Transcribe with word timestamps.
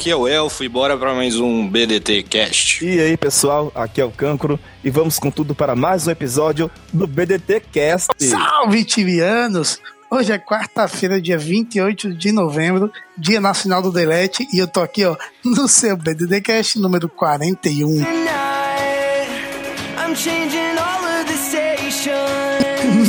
Aqui 0.00 0.10
é 0.10 0.16
o 0.16 0.26
Elfo 0.26 0.64
e 0.64 0.68
bora 0.68 0.96
para 0.96 1.12
mais 1.12 1.38
um 1.38 1.68
BDT 1.68 2.22
Cast. 2.22 2.82
E 2.82 2.98
aí 2.98 3.18
pessoal, 3.18 3.70
aqui 3.74 4.00
é 4.00 4.04
o 4.04 4.10
Cancro 4.10 4.58
e 4.82 4.88
vamos 4.88 5.18
com 5.18 5.30
tudo 5.30 5.54
para 5.54 5.76
mais 5.76 6.06
um 6.06 6.10
episódio 6.10 6.70
do 6.90 7.06
BDT 7.06 7.60
Cast. 7.70 8.08
Salve 8.18 8.82
tibianos! 8.82 9.78
Hoje 10.10 10.32
é 10.32 10.38
quarta-feira, 10.38 11.20
dia 11.20 11.36
28 11.36 12.14
de 12.14 12.32
novembro, 12.32 12.90
Dia 13.14 13.42
Nacional 13.42 13.82
do 13.82 13.92
Delete, 13.92 14.48
e 14.54 14.58
eu 14.58 14.66
tô 14.66 14.80
aqui, 14.80 15.04
ó, 15.04 15.18
no 15.44 15.68
seu 15.68 15.98
BDD 15.98 16.40
Cast 16.40 16.78
número 16.78 17.06
41. 17.06 17.86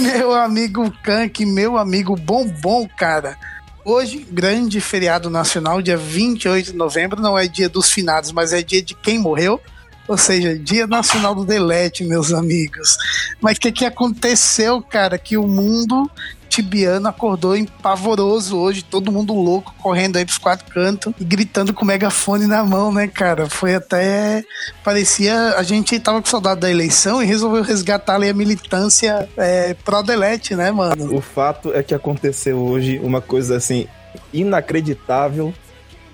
Meu 0.03 0.33
amigo 0.33 0.91
Kank, 1.01 1.45
meu 1.45 1.77
amigo 1.77 2.17
Bombom, 2.17 2.85
cara. 2.97 3.37
Hoje, 3.83 4.25
grande 4.29 4.79
feriado 4.79 5.29
nacional, 5.29 5.81
dia 5.81 5.97
28 5.97 6.71
de 6.71 6.77
novembro, 6.77 7.19
não 7.19 7.37
é 7.37 7.47
dia 7.47 7.67
dos 7.67 7.91
finados, 7.91 8.31
mas 8.31 8.53
é 8.53 8.61
dia 8.61 8.81
de 8.81 8.93
quem 8.93 9.17
morreu. 9.17 9.59
Ou 10.07 10.17
seja, 10.17 10.57
Dia 10.57 10.87
Nacional 10.87 11.33
do 11.35 11.45
Delete, 11.45 12.03
meus 12.03 12.33
amigos. 12.33 12.97
Mas 13.39 13.57
o 13.57 13.61
que, 13.61 13.71
que 13.71 13.85
aconteceu, 13.85 14.81
cara? 14.81 15.17
Que 15.17 15.37
o 15.37 15.47
mundo 15.47 16.09
tibiano 16.51 17.07
acordou 17.07 17.55
em 17.55 17.63
pavoroso 17.63 18.57
hoje, 18.57 18.83
todo 18.83 19.11
mundo 19.11 19.33
louco, 19.33 19.73
correndo 19.81 20.17
aí 20.17 20.25
pros 20.25 20.37
quatro 20.37 20.65
cantos 20.69 21.13
e 21.17 21.23
gritando 21.23 21.73
com 21.73 21.85
o 21.85 21.87
megafone 21.87 22.45
na 22.45 22.61
mão, 22.61 22.93
né, 22.93 23.07
cara? 23.07 23.49
Foi 23.49 23.73
até. 23.73 24.43
Parecia. 24.83 25.55
A 25.55 25.63
gente 25.63 25.97
tava 25.97 26.21
com 26.21 26.27
saudade 26.27 26.59
da 26.59 26.69
eleição 26.69 27.23
e 27.23 27.25
resolveu 27.25 27.63
resgatar 27.63 28.15
ali 28.15 28.27
a 28.27 28.33
militância 28.33 29.29
é, 29.37 29.73
pró-delete, 29.73 30.53
né, 30.53 30.71
mano? 30.71 31.15
O 31.15 31.21
fato 31.21 31.71
é 31.73 31.81
que 31.81 31.95
aconteceu 31.95 32.57
hoje 32.59 32.99
uma 33.01 33.21
coisa 33.21 33.55
assim 33.55 33.87
inacreditável. 34.33 35.53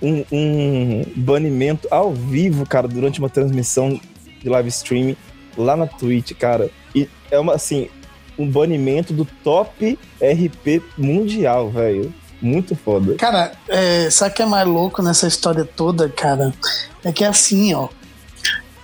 Um, 0.01 0.23
um 0.31 1.05
banimento 1.15 1.87
ao 1.89 2.13
vivo, 2.13 2.65
cara, 2.65 2.87
durante 2.87 3.19
uma 3.19 3.29
transmissão 3.29 3.99
de 4.39 4.49
live 4.49 4.69
streaming 4.69 5.17
lá 5.57 5.75
na 5.75 5.87
Twitch, 5.87 6.33
cara. 6.33 6.69
E 6.93 7.09
é 7.31 7.39
uma 7.39 7.55
assim, 7.55 7.89
um 8.37 8.49
banimento 8.49 9.13
do 9.13 9.25
top 9.43 9.97
RP 10.21 10.83
mundial, 10.97 11.69
velho. 11.69 12.13
Muito 12.39 12.75
foda. 12.75 13.15
Cara, 13.15 13.51
é, 13.67 14.09
sabe 14.11 14.31
o 14.31 14.33
que 14.35 14.41
é 14.43 14.45
mais 14.45 14.67
louco 14.67 15.01
nessa 15.01 15.27
história 15.27 15.65
toda, 15.65 16.07
cara? 16.07 16.53
É 17.03 17.11
que 17.11 17.23
é 17.23 17.27
assim, 17.27 17.73
ó. 17.73 17.89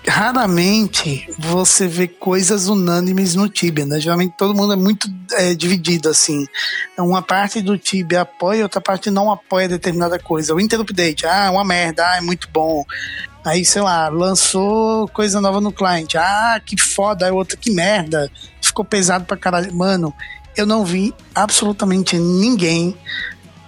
Raramente 0.08 1.28
você 1.40 1.88
vê 1.88 2.08
coisas 2.08 2.68
unânimes 2.68 3.36
no 3.36 3.48
Tibia, 3.48 3.86
né? 3.86 4.00
Geralmente 4.00 4.36
todo 4.38 4.54
mundo 4.54 4.74
é 4.74 4.76
muito 4.76 5.08
é, 5.32 5.56
dividido, 5.56 6.10
assim. 6.10 6.46
Uma 6.98 7.22
parte 7.22 7.62
do 7.62 7.78
Tibia 7.78 8.22
apoia, 8.22 8.64
outra 8.64 8.82
parte 8.82 9.10
não 9.10 9.32
apoia 9.32 9.70
determinada 9.70 10.20
coisa. 10.20 10.54
O 10.54 10.60
Inter 10.60 10.82
Update, 10.82 11.26
ah, 11.26 11.50
uma 11.52 11.64
merda, 11.64 12.06
ah, 12.06 12.18
é 12.18 12.22
muito 12.22 12.50
bom. 12.52 12.84
Aí, 13.46 13.64
sei 13.64 13.82
lá, 13.82 14.10
lançou 14.10 15.08
coisa 15.10 15.40
nova 15.40 15.62
no 15.62 15.72
cliente. 15.72 16.18
Ah, 16.18 16.62
que 16.66 16.80
foda. 16.80 17.26
Aí 17.26 17.32
outra, 17.32 17.58
que 17.58 17.72
merda. 17.72 18.30
Ficou 18.62 18.84
pesado 18.86 19.26
pra 19.26 19.38
caralho. 19.38 19.74
Mano, 19.74 20.14
eu 20.56 20.66
não 20.66 20.86
vi 20.86 21.14
absolutamente 21.34 22.18
ninguém 22.18 22.96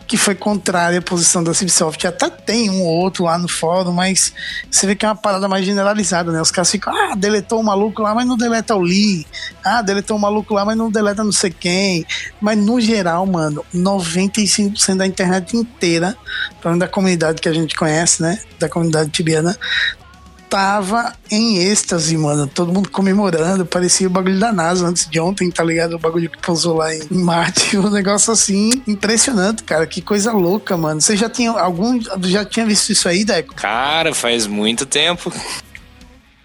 que 0.08 0.18
foi 0.18 0.36
contrário 0.36 1.00
à 1.00 1.02
posição 1.02 1.44
da 1.44 1.54
Civsoft. 1.54 2.06
Até 2.06 2.30
tem 2.30 2.70
um 2.70 2.82
ou 2.84 3.00
outro 3.02 3.24
lá 3.24 3.38
no 3.38 3.48
fórum, 3.48 3.92
mas 3.92 4.34
você 4.70 4.86
vê 4.86 4.96
que 4.96 5.06
é 5.06 5.10
uma 5.10 5.16
parada 5.16 5.48
mais 5.48 5.66
generalizada, 5.66 6.32
né? 6.32 6.42
Os 6.42 6.52
caras 6.52 6.70
ficam, 6.70 6.94
ah, 6.94 7.16
deletou 7.16 7.60
o 7.60 7.64
maluco 7.64 8.02
lá, 8.02 8.14
mas 8.14 8.28
não 8.28 8.38
deleta 8.38 8.76
o 8.76 8.80
Lee. 8.80 9.26
Ah, 9.64 9.82
deletou 9.82 10.18
o 10.18 10.20
maluco 10.20 10.54
lá, 10.54 10.64
mas 10.64 10.78
não 10.78 10.92
deleta 10.92 11.24
não 11.24 11.32
sei 11.32 11.50
quem. 11.50 12.06
Mas 12.40 12.58
no 12.58 12.80
geral, 12.80 13.26
mano, 13.26 13.66
95% 13.74 14.98
da 14.98 15.08
internet 15.08 15.58
inteira, 15.58 16.16
falando 16.62 16.82
da 16.82 16.88
comunidade 16.88 17.42
que 17.42 17.50
a 17.50 17.54
gente 17.54 17.76
conhece, 17.76 18.22
né? 18.22 18.40
Da 18.60 18.70
comunidade 18.70 19.10
tibiana, 19.10 19.58
tava 20.56 21.14
em 21.30 21.58
êxtase, 21.58 22.16
mano. 22.16 22.48
Todo 22.48 22.72
mundo 22.72 22.90
comemorando. 22.90 23.66
Parecia 23.66 24.08
o 24.08 24.10
bagulho 24.10 24.40
da 24.40 24.54
NASA 24.54 24.88
antes 24.88 25.06
de 25.10 25.20
ontem, 25.20 25.52
tá 25.52 25.62
ligado? 25.62 25.98
O 25.98 26.00
bagulho 26.00 26.30
que 26.30 26.38
pousou 26.38 26.78
lá 26.78 26.96
em 26.96 27.04
Marte. 27.12 27.76
Um 27.86 27.90
negócio 27.90 28.32
assim, 28.32 28.82
impressionante, 28.88 29.64
cara. 29.64 29.86
Que 29.86 30.02
coisa 30.02 30.32
louca, 30.32 30.78
mano. 30.78 31.02
Você 31.02 31.18
já 31.18 31.30
tinha 31.30 31.52
algum. 31.52 32.00
Já 32.24 32.46
tinha 32.46 32.66
visto 32.66 32.90
isso 32.90 33.10
aí, 33.10 33.26
Deco? 33.26 33.54
Cara, 33.54 34.14
faz 34.14 34.48
muito 34.48 34.86
tempo. 34.86 35.30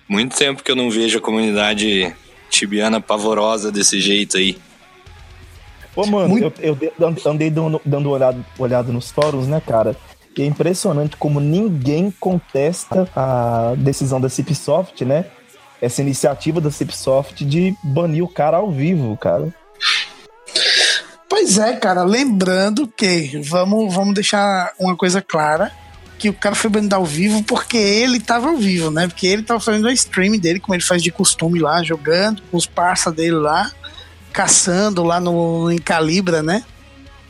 Muito 0.09 0.37
tempo 0.37 0.65
que 0.65 0.73
eu 0.73 0.77
não 0.77 0.91
vejo 0.91 1.19
a 1.19 1.21
comunidade 1.21 2.13
tibiana 2.51 3.01
pavorosa 3.01 3.71
desse 3.71 4.01
jeito 4.01 4.39
aí. 4.39 4.59
Pô, 5.95 6.05
mano, 6.05 6.31
muito... 6.31 6.61
eu, 6.61 6.77
eu 6.99 7.31
andei 7.31 7.49
dando, 7.49 7.81
dando 7.85 8.11
olhada, 8.11 8.45
olhada 8.59 8.93
nos 8.93 9.11
fóruns, 9.13 9.47
né, 9.47 9.63
cara? 9.65 9.97
E 10.37 10.43
é 10.43 10.47
impressionante 10.47 11.17
como 11.17 11.41
ninguém 11.41 12.11
contesta 12.19 13.09
a 13.15 13.75
decisão 13.77 14.21
da 14.21 14.29
Cipsoft, 14.29 15.05
né? 15.05 15.27
Essa 15.81 16.03
iniciativa 16.03 16.61
da 16.61 16.71
Cipsoft 16.71 17.45
de 17.45 17.75
banir 17.83 18.25
o 18.25 18.29
cara 18.29 18.59
ao 18.59 18.71
vivo, 18.71 19.17
cara. 19.17 19.55
Pois 21.29 21.59
é, 21.59 21.75
cara. 21.75 22.05
Lembrando 22.05 22.87
que 22.87 23.41
vamos, 23.45 23.95
vamos 23.95 24.15
deixar 24.15 24.73
uma 24.79 24.97
coisa 24.97 25.21
clara 25.21 25.73
que 26.19 26.29
o 26.29 26.35
cara 26.35 26.55
foi 26.55 26.69
banido 26.69 26.95
ao 26.95 27.05
vivo 27.05 27.43
porque 27.43 27.79
ele 27.79 28.21
tava 28.21 28.51
ao 28.51 28.57
vivo, 28.57 28.91
né? 28.91 29.09
Porque 29.09 29.27
ele 29.27 29.43
tava 29.43 29.59
fazendo 29.59 29.89
a 29.89 29.93
stream 29.93 30.39
dele, 30.39 30.61
como 30.61 30.75
ele 30.75 30.83
faz 30.83 31.03
de 31.03 31.11
costume 31.11 31.59
lá, 31.59 31.83
jogando 31.83 32.43
com 32.51 32.59
os 32.59 32.67
parça 32.67 33.11
dele 33.11 33.37
lá, 33.37 33.73
caçando 34.31 35.03
lá 35.03 35.19
no, 35.19 35.71
no 35.71 35.83
Calibra, 35.83 36.43
né? 36.43 36.63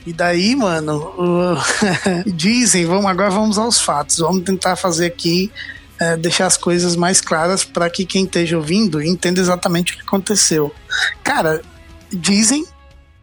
E 0.06 0.12
daí, 0.12 0.56
mano, 0.56 1.14
uh, 1.18 1.56
dizem, 2.26 2.86
vamos 2.86 3.06
agora 3.06 3.30
vamos 3.30 3.58
aos 3.58 3.80
fatos. 3.80 4.18
Vamos 4.18 4.44
tentar 4.44 4.76
fazer 4.76 5.06
aqui 5.06 5.52
uh, 6.00 6.16
deixar 6.16 6.46
as 6.46 6.56
coisas 6.56 6.96
mais 6.96 7.20
claras 7.20 7.64
para 7.64 7.88
que 7.90 8.06
quem 8.06 8.24
esteja 8.24 8.56
ouvindo 8.56 9.02
entenda 9.02 9.40
exatamente 9.40 9.92
o 9.92 9.96
que 9.96 10.02
aconteceu. 10.02 10.74
Cara, 11.22 11.60
dizem, 12.10 12.64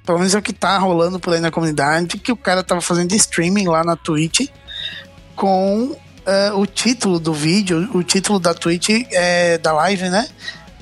pelo 0.05 0.19
menos 0.19 0.35
é 0.35 0.37
o 0.37 0.41
que 0.41 0.53
tá 0.53 0.77
rolando 0.77 1.19
por 1.19 1.33
aí 1.33 1.39
na 1.39 1.51
comunidade, 1.51 2.17
que 2.17 2.31
o 2.31 2.37
cara 2.37 2.63
tava 2.63 2.81
fazendo 2.81 3.13
streaming 3.13 3.67
lá 3.67 3.83
na 3.83 3.95
Twitch 3.95 4.47
com 5.35 5.95
uh, 6.27 6.59
o 6.59 6.65
título 6.65 7.19
do 7.19 7.33
vídeo, 7.33 7.89
o 7.93 8.03
título 8.03 8.39
da 8.39 8.53
Twitch 8.53 8.89
é, 9.11 9.57
da 9.57 9.73
live, 9.73 10.09
né? 10.09 10.27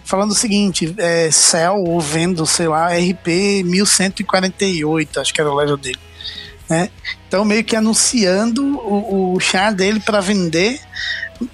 Falando 0.06 0.32
o 0.32 0.36
seguinte: 0.36 0.94
é, 0.98 1.30
Cell 1.32 1.84
ou 1.84 2.00
vendo, 2.00 2.46
sei 2.46 2.68
lá, 2.68 2.90
RP 2.90 3.64
1148, 3.66 5.20
acho 5.20 5.34
que 5.34 5.42
era 5.42 5.52
o 5.52 5.56
level 5.56 5.76
dele. 5.76 6.00
Né? 6.70 6.90
Então, 7.28 7.44
meio 7.44 7.64
que 7.64 7.76
anunciando 7.76 8.78
o, 8.80 9.34
o 9.34 9.40
char 9.40 9.74
dele 9.74 10.00
para 10.00 10.22
vender 10.22 10.80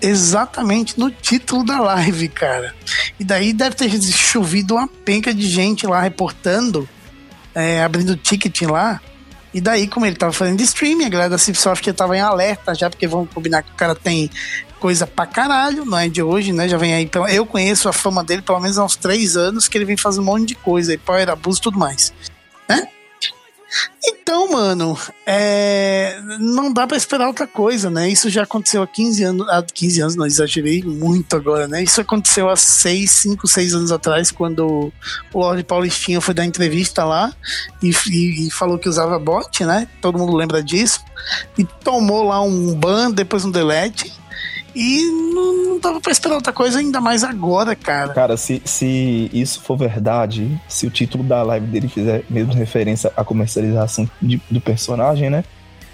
exatamente 0.01 0.99
no 0.99 1.09
título 1.09 1.65
da 1.65 1.79
live, 1.79 2.27
cara. 2.29 2.73
E 3.19 3.23
daí 3.23 3.51
deve 3.51 3.75
ter 3.75 3.89
chovido 4.01 4.75
uma 4.75 4.87
penca 4.87 5.33
de 5.33 5.47
gente 5.47 5.87
lá 5.87 6.01
reportando, 6.01 6.87
é, 7.55 7.83
abrindo 7.83 8.15
ticket 8.15 8.61
lá. 8.61 9.01
E 9.53 9.59
daí, 9.59 9.85
como 9.87 10.05
ele 10.05 10.15
tava 10.15 10.31
fazendo 10.31 10.61
streaming, 10.61 11.05
a 11.05 11.09
galera 11.09 11.31
da 11.31 11.37
Cipsoft 11.37 11.91
tava 11.93 12.15
em 12.15 12.21
alerta 12.21 12.73
já, 12.73 12.89
porque 12.89 13.07
vamos 13.07 13.29
combinar 13.33 13.63
que 13.63 13.71
o 13.71 13.75
cara 13.75 13.93
tem 13.95 14.29
coisa 14.81 15.05
pra 15.05 15.27
caralho, 15.27 15.85
não 15.85 15.97
é 15.97 16.09
de 16.09 16.23
hoje, 16.23 16.51
né? 16.51 16.67
Já 16.67 16.75
vem 16.75 16.95
aí. 16.95 17.09
Eu 17.29 17.45
conheço 17.45 17.87
a 17.87 17.93
fama 17.93 18.23
dele 18.23 18.41
pelo 18.41 18.59
menos 18.59 18.79
há 18.79 18.83
uns 18.83 18.95
três 18.95 19.37
anos, 19.37 19.67
que 19.67 19.77
ele 19.77 19.85
vem 19.85 19.95
fazendo 19.95 20.23
um 20.23 20.25
monte 20.25 20.47
de 20.47 20.55
coisa, 20.55 20.91
aí, 20.91 20.97
power 20.97 21.29
abuso 21.29 21.59
e 21.59 21.61
tudo 21.61 21.77
mais. 21.77 22.11
Né? 22.67 22.87
Então, 24.03 24.51
mano, 24.51 24.97
é... 25.25 26.19
não 26.39 26.73
dá 26.73 26.87
para 26.87 26.97
esperar 26.97 27.27
outra 27.27 27.45
coisa, 27.45 27.91
né? 27.91 28.09
Isso 28.09 28.27
já 28.27 28.41
aconteceu 28.43 28.81
há 28.81 28.87
15 28.87 29.23
anos, 29.23 29.49
há 29.49 29.61
15 29.61 30.01
anos, 30.01 30.15
não 30.15 30.25
exagerei 30.25 30.81
muito 30.83 31.35
agora, 31.35 31.67
né? 31.67 31.83
Isso 31.83 32.01
aconteceu 32.01 32.49
há 32.49 32.55
6, 32.55 33.09
5, 33.09 33.47
6 33.47 33.75
anos 33.75 33.91
atrás, 33.91 34.31
quando 34.31 34.91
o 35.31 35.39
Lorde 35.39 35.63
Paulistinha 35.63 36.19
foi 36.19 36.33
dar 36.33 36.43
entrevista 36.43 37.05
lá 37.05 37.31
e, 37.83 37.91
e, 38.09 38.47
e, 38.47 38.51
falou 38.51 38.79
que 38.79 38.89
usava 38.89 39.17
bot, 39.19 39.63
né? 39.63 39.87
Todo 40.01 40.17
mundo 40.17 40.35
lembra 40.35 40.63
disso. 40.63 40.99
E 41.55 41.63
tomou 41.63 42.23
lá 42.23 42.41
um 42.41 42.73
ban, 42.73 43.11
depois 43.11 43.45
um 43.45 43.51
delete. 43.51 44.20
E 44.73 45.05
não, 45.33 45.53
não 45.65 45.79
dava 45.79 45.99
pra 45.99 46.11
esperar 46.11 46.35
outra 46.35 46.53
coisa, 46.53 46.79
ainda 46.79 47.01
mais 47.01 47.23
agora, 47.23 47.75
cara. 47.75 48.13
Cara, 48.13 48.37
se, 48.37 48.61
se 48.63 49.29
isso 49.33 49.61
for 49.61 49.77
verdade, 49.77 50.59
se 50.67 50.87
o 50.87 50.89
título 50.89 51.23
da 51.23 51.43
live 51.43 51.67
dele 51.67 51.87
fizer 51.87 52.23
mesmo 52.29 52.53
referência 52.53 53.11
à 53.15 53.23
comercialização 53.23 54.09
de, 54.21 54.41
do 54.49 54.61
personagem, 54.61 55.29
né? 55.29 55.43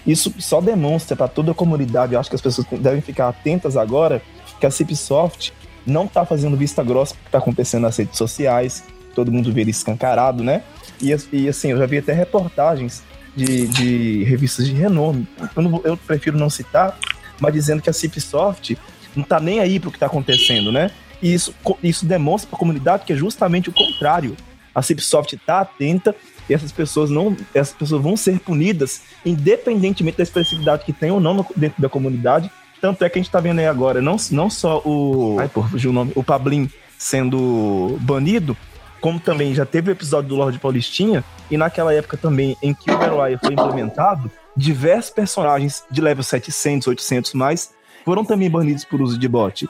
Isso 0.06 0.32
só 0.38 0.60
demonstra 0.60 1.16
para 1.16 1.28
toda 1.28 1.50
a 1.50 1.54
comunidade, 1.54 2.14
eu 2.14 2.20
acho 2.20 2.30
que 2.30 2.36
as 2.36 2.40
pessoas 2.40 2.66
devem 2.80 3.00
ficar 3.00 3.28
atentas 3.28 3.76
agora, 3.76 4.22
que 4.60 4.66
a 4.66 4.70
Cipsoft 4.70 5.52
não 5.84 6.06
tá 6.06 6.24
fazendo 6.24 6.56
vista 6.56 6.82
grossa 6.82 7.14
porque 7.14 7.30
tá 7.30 7.38
acontecendo 7.38 7.82
nas 7.82 7.96
redes 7.96 8.16
sociais, 8.16 8.84
todo 9.14 9.32
mundo 9.32 9.52
vê 9.52 9.62
ele 9.62 9.70
escancarado, 9.70 10.44
né? 10.44 10.62
E, 11.00 11.14
e 11.32 11.48
assim, 11.48 11.72
eu 11.72 11.78
já 11.78 11.86
vi 11.86 11.98
até 11.98 12.12
reportagens 12.12 13.02
de, 13.34 13.66
de 13.68 14.24
revistas 14.24 14.66
de 14.66 14.72
renome, 14.72 15.28
eu, 15.56 15.62
não, 15.62 15.80
eu 15.84 15.96
prefiro 15.96 16.38
não 16.38 16.48
citar, 16.48 16.96
mas 17.40 17.52
dizendo 17.52 17.82
que 17.82 17.90
a 17.90 17.92
Cipsoft 17.92 18.76
não 19.14 19.24
tá 19.24 19.40
nem 19.40 19.60
aí 19.60 19.80
pro 19.80 19.90
que 19.90 19.98
tá 19.98 20.06
acontecendo, 20.06 20.70
né? 20.70 20.90
E 21.20 21.32
isso, 21.32 21.54
isso 21.82 22.06
demonstra 22.06 22.48
para 22.48 22.56
a 22.56 22.58
comunidade 22.58 23.04
que 23.04 23.12
é 23.12 23.16
justamente 23.16 23.68
o 23.68 23.72
contrário. 23.72 24.36
A 24.74 24.82
Cipsoft 24.82 25.36
tá 25.44 25.60
atenta 25.60 26.14
e 26.48 26.54
essas 26.54 26.72
pessoas 26.72 27.10
não, 27.10 27.36
essas 27.52 27.74
pessoas 27.74 28.02
vão 28.02 28.16
ser 28.16 28.38
punidas 28.38 29.02
independentemente 29.24 30.16
da 30.16 30.22
expressividade 30.22 30.84
que 30.84 30.92
tem 30.92 31.10
ou 31.10 31.20
não 31.20 31.34
no, 31.34 31.46
dentro 31.56 31.82
da 31.82 31.88
comunidade. 31.88 32.50
Tanto 32.80 33.04
é 33.04 33.08
que 33.08 33.18
a 33.18 33.22
gente 33.22 33.30
tá 33.30 33.40
vendo 33.40 33.58
aí 33.58 33.66
agora, 33.66 34.00
não, 34.00 34.16
não 34.30 34.48
só 34.48 34.80
o, 34.84 35.36
ai, 35.40 35.48
por 35.48 35.68
fugiu 35.68 35.90
o 35.90 35.92
nome, 35.92 36.12
o 36.14 36.22
Pablin 36.22 36.70
sendo 36.96 37.98
banido, 38.02 38.56
como 39.00 39.18
também 39.18 39.52
já 39.54 39.66
teve 39.66 39.90
o 39.90 39.92
episódio 39.92 40.28
do 40.28 40.36
Lorde 40.36 40.58
Paulistinha, 40.58 41.24
e 41.50 41.56
naquela 41.56 41.92
época 41.92 42.16
também 42.16 42.56
em 42.62 42.72
que 42.72 42.90
o 42.90 43.02
Herói 43.02 43.36
foi 43.36 43.52
implementado, 43.52 44.30
diversos 44.58 45.10
personagens 45.10 45.84
de 45.88 46.00
level 46.00 46.24
700, 46.24 46.88
800 46.88 47.32
mais 47.32 47.70
foram 48.04 48.24
também 48.24 48.50
banidos 48.50 48.84
por 48.84 49.00
uso 49.00 49.16
de 49.16 49.28
bot. 49.28 49.68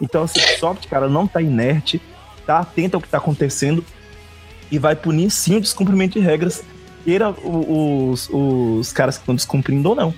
Então 0.00 0.22
a 0.22 0.26
Cipsoft, 0.26 0.88
cara, 0.88 1.06
não 1.06 1.26
tá 1.26 1.42
inerte, 1.42 2.00
tá 2.46 2.60
atenta 2.60 2.96
ao 2.96 3.00
que 3.00 3.08
tá 3.08 3.18
acontecendo 3.18 3.84
e 4.70 4.78
vai 4.78 4.96
punir 4.96 5.30
sim 5.30 5.56
o 5.56 5.60
descumprimento 5.60 6.18
de 6.18 6.24
regras, 6.24 6.64
queira 7.04 7.30
os, 7.30 8.30
os 8.32 8.90
caras 8.90 9.16
que 9.16 9.22
estão 9.22 9.34
descumprindo 9.34 9.90
ou 9.90 9.94
não. 9.94 10.14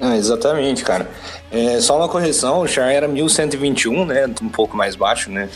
Ah, 0.00 0.16
exatamente, 0.16 0.84
cara. 0.84 1.10
É, 1.50 1.80
só 1.80 1.96
uma 1.96 2.08
correção, 2.08 2.60
o 2.60 2.68
char 2.68 2.92
era 2.92 3.08
1121, 3.08 4.04
né? 4.04 4.26
Um 4.42 4.48
pouco 4.48 4.76
mais 4.76 4.94
baixo, 4.94 5.30
né? 5.30 5.48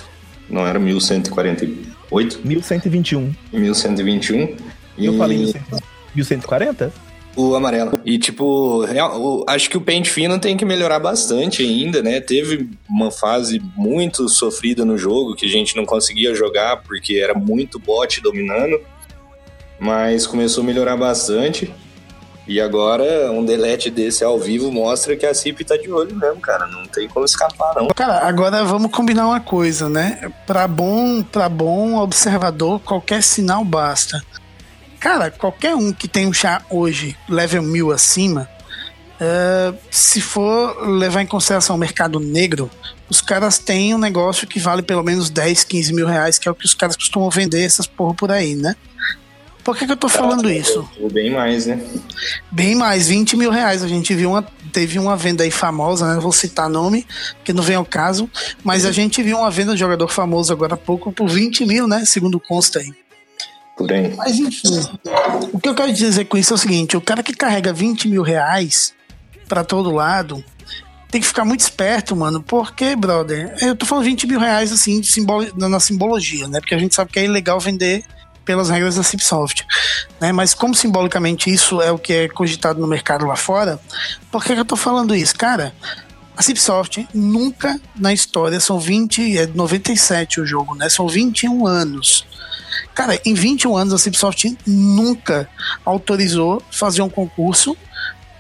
Não 0.51 0.67
era 0.67 0.79
1148? 0.79 2.41
1121. 2.45 3.35
1121. 3.53 4.57
E 4.97 5.07
eu 5.07 5.17
falei 5.17 5.39
1140? 6.15 7.08
O 7.41 7.55
amarelo. 7.55 7.93
E, 8.05 8.19
tipo, 8.19 8.85
acho 9.47 9.71
que 9.71 9.77
o 9.77 9.81
pente 9.81 10.11
fino 10.11 10.41
tem 10.41 10.57
que 10.57 10.65
melhorar 10.65 10.99
bastante 10.99 11.63
ainda, 11.63 12.03
né? 12.03 12.21
Teve 12.21 12.69
uma 12.91 13.13
fase 13.13 13.63
muito 13.77 14.29
sofrida 14.29 14.85
no 14.85 14.99
jogo 14.99 15.37
que 15.37 15.47
a 15.47 15.49
gente 15.49 15.77
não 15.77 15.87
conseguia 15.87 16.35
jogar 16.35 16.83
porque 16.83 17.15
era 17.15 17.35
muito 17.35 17.79
bot 17.79 18.21
dominando. 18.21 18.81
Mas 19.79 20.27
começou 20.27 20.65
a 20.65 20.67
melhorar 20.67 20.97
bastante. 20.97 21.73
E 22.45 22.61
agora, 22.61 23.31
um 23.31 23.45
delete 23.45 23.89
desse 23.89 24.25
ao 24.25 24.37
vivo 24.37 24.73
mostra 24.73 25.15
que 25.15 25.25
a 25.25 25.33
CIP 25.33 25.65
tá 25.65 25.77
de 25.77 25.93
olho 25.93 26.17
mesmo, 26.17 26.41
cara. 26.41 26.67
Não 26.67 26.87
tem 26.87 27.07
como 27.07 27.25
escapar, 27.25 27.75
não. 27.77 27.87
Cara, 27.89 28.27
agora 28.27 28.65
vamos 28.65 28.91
combinar 28.91 29.29
uma 29.29 29.39
coisa, 29.39 29.89
né? 29.89 30.33
Pra 30.45 30.67
bom, 30.67 31.23
pra 31.23 31.49
bom 31.49 31.95
observador, 31.99 32.81
qualquer 32.81 33.23
sinal 33.23 33.63
basta. 33.65 34.21
Cara, 35.09 35.31
qualquer 35.31 35.75
um 35.75 35.91
que 35.91 36.07
tem 36.07 36.27
um 36.27 36.35
chá 36.35 36.61
hoje, 36.69 37.17
level 37.31 37.63
1000 37.63 37.93
acima, 37.93 38.47
uh, 39.19 39.75
se 39.91 40.21
for 40.21 40.87
levar 40.87 41.23
em 41.23 41.27
consideração 41.27 41.77
o 41.77 41.79
mercado 41.79 42.21
negro, 42.21 42.71
os 43.09 43.23
caras 43.23 43.59
têm 43.59 43.95
um 43.95 43.99
negócio 43.99 44.47
que 44.47 44.61
vale 44.61 44.83
pelo 44.83 45.03
menos 45.03 45.31
10, 45.31 45.65
15 45.65 45.95
mil 45.95 46.07
reais, 46.07 46.39
que 46.39 46.47
é 46.47 46.51
o 46.51 46.55
que 46.55 46.67
os 46.67 46.75
caras 46.75 46.95
costumam 46.95 47.31
vender 47.31 47.63
essas 47.63 47.87
porra 47.87 48.13
por 48.13 48.31
aí, 48.31 48.55
né? 48.55 48.77
Por 49.65 49.75
que, 49.79 49.87
que 49.87 49.93
eu 49.93 49.97
tô 49.97 50.11
falando 50.11 50.51
isso? 50.51 50.87
Bem 51.11 51.31
mais, 51.31 51.65
né? 51.65 51.83
Bem 52.51 52.75
mais, 52.75 53.09
20 53.09 53.35
mil 53.35 53.51
reais. 53.51 53.83
A 53.83 53.89
gente 53.89 54.15
viu 54.15 54.29
uma. 54.29 54.43
Teve 54.75 54.99
uma 54.99 55.17
venda 55.17 55.43
aí 55.43 55.51
famosa, 55.51 56.07
né? 56.07 56.15
Não 56.17 56.21
vou 56.21 56.33
citar 56.33 56.69
nome, 56.69 57.07
que 57.43 57.55
não 57.55 57.63
vem 57.63 57.77
ao 57.77 57.85
caso. 57.85 58.29
Mas 58.63 58.85
a 58.85 58.93
gente 58.93 59.23
viu 59.23 59.39
uma 59.39 59.51
venda 59.51 59.73
de 59.73 59.81
jogador 59.81 60.09
famoso 60.09 60.53
agora 60.53 60.75
há 60.75 60.77
pouco 60.77 61.11
por 61.11 61.31
20 61.31 61.65
mil, 61.65 61.89
né? 61.89 62.05
Segundo 62.05 62.39
consta 62.39 62.81
aí. 62.81 62.93
Mas 64.17 64.39
enfim. 64.39 64.81
O 65.53 65.59
que 65.59 65.69
eu 65.69 65.75
quero 65.75 65.93
dizer 65.93 66.25
com 66.25 66.37
isso 66.37 66.53
é 66.53 66.57
o 66.57 66.59
seguinte: 66.59 66.97
o 66.97 67.01
cara 67.01 67.23
que 67.23 67.33
carrega 67.33 67.73
20 67.73 68.09
mil 68.09 68.23
reais 68.23 68.95
pra 69.49 69.65
todo 69.65 69.91
lado. 69.91 70.45
Tem 71.11 71.23
que 71.23 71.27
ficar 71.27 71.43
muito 71.43 71.61
esperto, 71.61 72.15
mano, 72.15 72.43
porque, 72.43 72.95
brother, 72.95 73.57
eu 73.63 73.75
tô 73.75 73.87
falando 73.87 74.05
20 74.05 74.27
mil 74.27 74.39
reais 74.39 74.71
assim, 74.71 75.03
simbolo, 75.03 75.49
na 75.57 75.81
simbologia, 75.81 76.47
né? 76.47 76.61
Porque 76.61 76.75
a 76.75 76.79
gente 76.79 76.95
sabe 76.95 77.11
que 77.11 77.19
é 77.19 77.25
ilegal 77.25 77.59
vender 77.59 78.05
pelas 78.49 78.71
regras 78.71 78.97
da 78.97 79.03
Cipsoft. 79.03 79.67
Né? 80.19 80.33
Mas 80.33 80.55
como 80.55 80.75
simbolicamente 80.75 81.53
isso 81.53 81.83
é 81.83 81.93
o 81.93 81.99
que 81.99 82.15
é 82.15 82.29
cogitado 82.29 82.81
no 82.81 82.87
mercado 82.87 83.27
lá 83.27 83.37
fora, 83.37 83.79
por 84.31 84.43
que, 84.43 84.55
que 84.55 84.61
eu 84.61 84.65
tô 84.65 84.77
falando 84.77 85.15
isso? 85.15 85.35
Cara, 85.35 85.75
a 86.35 86.43
Cipsoft 86.43 87.07
nunca 87.13 87.79
na 87.95 88.11
história, 88.11 88.59
são 88.59 88.79
20, 88.79 89.39
é 89.39 89.47
97 89.47 90.41
o 90.41 90.47
jogo, 90.47 90.75
né? 90.75 90.89
São 90.89 91.07
21 91.07 91.67
anos. 91.67 92.27
Cara, 92.95 93.21
em 93.25 93.35
21 93.35 93.77
anos 93.77 93.95
a 93.95 93.99
Cipsoft 93.99 94.57
nunca 94.67 95.49
autorizou 95.85 96.63
fazer 96.71 97.03
um 97.03 97.09
concurso 97.09 97.77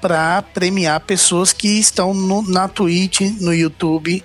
para 0.00 0.42
premiar 0.42 1.00
pessoas 1.00 1.52
que 1.52 1.68
estão 1.78 2.14
no, 2.14 2.42
na 2.42 2.68
Twitch, 2.68 3.20
no 3.40 3.52
YouTube. 3.52 4.24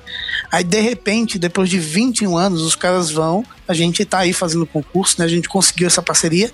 Aí, 0.51 0.63
de 0.63 0.79
repente, 0.79 1.39
depois 1.39 1.69
de 1.69 1.79
21 1.79 2.37
anos, 2.37 2.61
os 2.61 2.75
caras 2.75 3.09
vão. 3.09 3.43
A 3.67 3.73
gente 3.73 4.05
tá 4.05 4.19
aí 4.19 4.33
fazendo 4.33 4.67
concurso, 4.67 5.15
né? 5.17 5.25
A 5.25 5.29
gente 5.29 5.49
conseguiu 5.49 5.87
essa 5.87 6.01
parceria. 6.01 6.51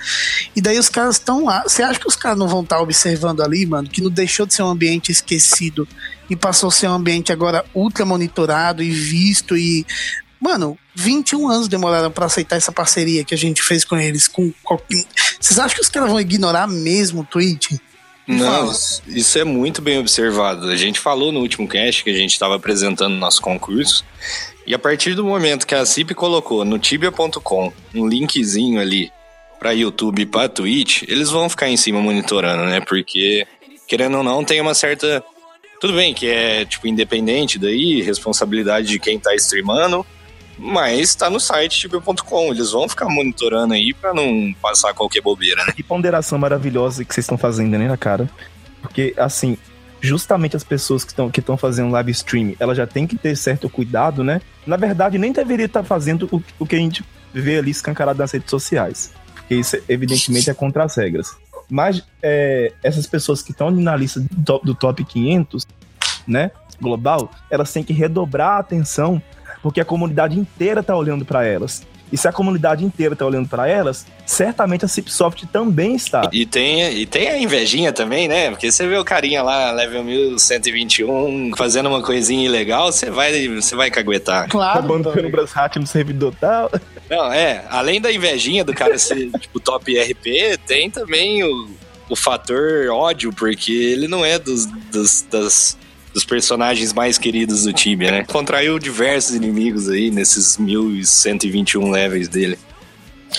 E 0.56 0.62
daí 0.62 0.80
os 0.80 0.90
caras 0.90 1.16
estão 1.16 1.46
lá. 1.46 1.64
Você 1.64 1.84
acha 1.84 2.00
que 2.00 2.08
os 2.08 2.16
caras 2.16 2.38
não 2.38 2.48
vão 2.48 2.62
estar 2.62 2.78
tá 2.78 2.82
observando 2.82 3.42
ali, 3.42 3.66
mano? 3.66 3.90
Que 3.90 4.02
não 4.02 4.10
deixou 4.10 4.46
de 4.46 4.54
ser 4.54 4.64
um 4.64 4.70
ambiente 4.70 5.12
esquecido 5.12 5.88
e 6.30 6.36
passou 6.36 6.70
a 6.70 6.72
ser 6.72 6.88
um 6.88 6.94
ambiente 6.94 7.34
agora 7.34 7.66
ultra 7.74 8.06
monitorado 8.06 8.82
e 8.82 8.90
visto 8.90 9.58
e. 9.58 9.86
Mano, 10.39 10.77
21 10.95 11.50
anos 11.50 11.68
demoraram 11.68 12.12
para 12.12 12.25
aceitar 12.25 12.56
essa 12.56 12.71
parceria 12.71 13.25
que 13.25 13.33
a 13.33 13.38
gente 13.38 13.62
fez 13.62 13.83
com 13.83 13.97
eles. 13.97 14.27
Com 14.27 14.53
Vocês 15.39 15.59
acham 15.59 15.75
que 15.75 15.81
os 15.81 15.89
caras 15.89 16.09
vão 16.09 16.19
ignorar 16.19 16.68
mesmo 16.68 17.21
o 17.21 17.25
Twitch? 17.25 17.74
Não, 18.25 18.71
isso 19.07 19.39
é 19.39 19.44
muito 19.44 19.81
bem 19.81 19.97
observado. 19.97 20.69
A 20.69 20.75
gente 20.75 21.00
falou 21.00 21.31
no 21.31 21.39
último 21.39 21.68
cast 21.68 22.03
que 22.03 22.12
a 22.12 22.15
gente 22.15 22.31
estava 22.31 22.56
apresentando 22.56 23.15
nosso 23.15 23.41
concurso. 23.41 24.06
E 24.68 24.74
a 24.74 24.77
partir 24.77 25.15
do 25.15 25.25
momento 25.25 25.65
que 25.65 25.74
a 25.74 25.83
CIP 25.83 26.13
colocou 26.13 26.63
no 26.63 26.77
tibia.com 26.77 27.74
um 27.95 28.07
linkzinho 28.07 28.80
ali 28.80 29.12
para 29.59 29.71
YouTube 29.71 30.21
e 30.21 30.25
para 30.27 30.47
Twitch, 30.47 31.01
eles 31.08 31.31
vão 31.31 31.50
ficar 31.50 31.69
em 31.69 31.75
cima 31.75 32.00
monitorando, 32.00 32.65
né? 32.65 32.79
Porque, 32.79 33.48
querendo 33.88 34.19
ou 34.19 34.24
não, 34.24 34.43
tem 34.43 34.62
uma 34.62 34.75
certa. 34.75 35.24
Tudo 35.81 35.93
bem 35.93 36.13
que 36.13 36.27
é, 36.27 36.65
tipo, 36.65 36.88
independente 36.88 37.58
daí, 37.58 38.01
responsabilidade 38.03 38.88
de 38.88 39.00
quem 39.00 39.19
tá 39.19 39.34
streamando, 39.34 40.05
mas 40.60 41.16
tá 41.16 41.30
no 41.30 41.39
site 41.39 41.80
tibia.com. 41.80 42.51
Eles 42.51 42.72
vão 42.72 42.88
ficar 42.88 43.08
monitorando 43.08 43.74
aí 43.74 43.94
para 43.94 44.13
não 44.13 44.54
passar 44.62 44.94
qualquer 44.94 45.22
bobeira, 45.22 45.66
né? 45.66 45.72
Que 45.72 45.82
ponderação 45.82 46.38
maravilhosa 46.38 47.06
que 47.06 47.13
vocês 47.13 47.24
estão 47.24 47.38
fazendo, 47.38 47.78
né, 47.78 47.88
na 47.88 47.98
cara? 47.98 48.30
Porque, 48.82 49.13
assim, 49.18 49.58
justamente 50.01 50.58
as 50.58 50.63
pessoas 50.63 51.04
que 51.04 51.12
estão 51.12 51.32
que 51.32 51.42
fazendo 51.58 51.92
live 51.92 52.12
stream, 52.12 52.56
ela 52.60 52.75
já 52.75 52.86
tem 52.86 53.08
que 53.08 53.18
ter 53.18 53.36
certo 53.38 53.70
cuidado, 53.70 54.24
né? 54.24 54.42
Na 54.68 54.75
verdade, 54.75 55.18
nem 55.18 55.32
deveria 55.32 55.66
estar 55.66 55.82
tá 55.82 55.86
fazendo 55.86 56.28
o, 56.32 56.44
o 56.60 56.66
que 56.66 56.75
a 56.75 56.80
gente 56.80 57.04
vê 57.34 57.58
ali 57.58 57.72
escancarado 57.72 58.20
nas 58.20 58.32
redes 58.32 58.50
sociais. 58.50 59.13
Porque 59.34 59.56
isso, 59.56 59.78
evidentemente, 59.88 60.50
é 60.50 60.54
contra 60.54 60.84
as 60.84 60.96
regras. 60.96 61.38
Mas 61.70 62.04
é, 62.22 62.74
essas 62.84 63.08
pessoas 63.08 63.42
que 63.42 63.51
estão 63.51 63.72
na 63.72 63.96
lista 63.96 64.20
do 64.20 64.44
top, 64.44 64.66
do 64.66 64.75
top 64.75 65.06
500, 65.06 65.68
né, 66.28 66.51
global, 66.82 67.32
elas 67.50 67.72
têm 67.72 67.84
que 67.84 67.94
redobrar 67.94 68.58
a 68.58 68.60
atenção 68.60 69.22
porque 69.62 69.82
a 69.82 69.86
comunidade 69.86 70.38
inteira 70.38 70.82
tá 70.82 70.96
olhando 70.96 71.25
para 71.25 71.46
elas. 71.46 71.86
E 72.12 72.18
se 72.18 72.28
a 72.28 72.32
comunidade 72.32 72.84
inteira 72.84 73.16
tá 73.16 73.25
olhando 73.25 73.48
para 73.48 73.68
elas, 73.68 74.06
certamente 74.25 74.84
a 74.84 74.88
Cipsoft 74.88 75.46
também 75.48 75.96
está. 75.96 76.28
E, 76.34 76.46
tem, 76.46 76.92
e 76.92 77.06
tem 77.06 77.30
a 77.30 77.38
invejinha 77.38 77.94
também, 77.94 78.28
né? 78.28 78.50
Porque 78.50 78.72
você 78.72 78.88
vê 78.88 78.98
o 78.98 79.06
carinha 79.06 79.44
lá, 79.44 79.72
level 79.72 80.04
1121, 80.04 81.51
fazendo 81.56 81.88
uma 81.88 82.01
coisinha 82.01 82.46
ilegal, 82.46 82.92
você 82.92 83.12
vai, 83.12 83.48
você 83.48 83.75
vai 83.75 83.92
caguetar. 83.92 84.50
Claro. 84.50 84.80
Acabando 84.80 85.12
pelo 85.12 85.30
Brashat 85.30 85.78
no 85.78 85.86
servidor 85.86 86.34
tal. 86.39 86.72
Não, 87.10 87.32
é. 87.32 87.63
Além 87.70 88.01
da 88.01 88.12
invejinha 88.12 88.63
do 88.63 88.74
cara 88.74 88.98
ser, 88.98 89.30
tipo, 89.39 89.60
top 89.60 89.96
RP, 89.96 90.58
tem 90.66 90.89
também 90.89 91.44
o, 91.44 91.70
o 92.10 92.16
fator 92.16 92.89
ódio, 92.89 93.32
porque 93.32 93.72
ele 93.72 94.08
não 94.08 94.25
é 94.25 94.39
dos, 94.39 94.66
dos 94.66 95.22
das 95.30 95.78
dos 96.20 96.26
personagens 96.26 96.92
mais 96.92 97.18
queridos 97.18 97.64
do 97.64 97.72
time, 97.72 98.12
né? 98.12 98.26
Contraiu 98.26 98.78
diversos 98.78 99.36
inimigos 99.36 99.88
aí 99.88 100.12
nesses 100.12 100.58
1121 100.58 101.90
levels 101.90 102.28
dele. 102.28 102.60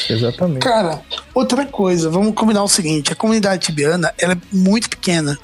Exatamente. 0.08 0.60
Cara, 0.60 1.02
outra 1.34 1.66
coisa, 1.66 2.08
vamos 2.08 2.34
combinar 2.34 2.62
o 2.62 2.68
seguinte: 2.68 3.12
a 3.12 3.16
comunidade 3.16 3.66
tibiana 3.66 4.14
ela 4.18 4.32
é 4.32 4.38
muito 4.50 4.88
pequena. 4.88 5.38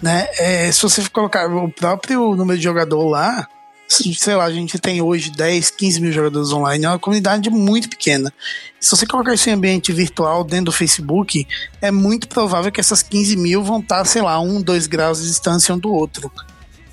né? 0.00 0.28
É, 0.38 0.70
se 0.70 0.80
você 0.82 1.02
colocar 1.08 1.48
o 1.48 1.68
próprio 1.70 2.36
número 2.36 2.56
de 2.56 2.62
jogador 2.62 3.08
lá, 3.08 3.48
sei 3.88 4.36
lá, 4.36 4.44
a 4.44 4.52
gente 4.52 4.78
tem 4.78 5.02
hoje 5.02 5.30
10, 5.30 5.70
15 5.70 6.00
mil 6.00 6.12
jogadores 6.12 6.52
online, 6.52 6.84
é 6.84 6.88
uma 6.88 6.98
comunidade 7.00 7.50
muito 7.50 7.88
pequena. 7.88 8.32
Se 8.78 8.90
você 8.90 9.06
colocar 9.06 9.34
isso 9.34 9.48
em 9.48 9.54
ambiente 9.54 9.92
virtual 9.92 10.44
dentro 10.44 10.66
do 10.66 10.72
Facebook, 10.72 11.48
é 11.80 11.90
muito 11.90 12.28
provável 12.28 12.70
que 12.70 12.80
essas 12.80 13.02
15 13.02 13.36
mil 13.36 13.64
vão 13.64 13.80
estar, 13.80 14.04
sei 14.04 14.22
lá, 14.22 14.38
um, 14.38 14.62
dois 14.62 14.86
graus 14.86 15.20
de 15.20 15.26
distância 15.26 15.74
um 15.74 15.78
do 15.78 15.90
outro. 15.90 16.30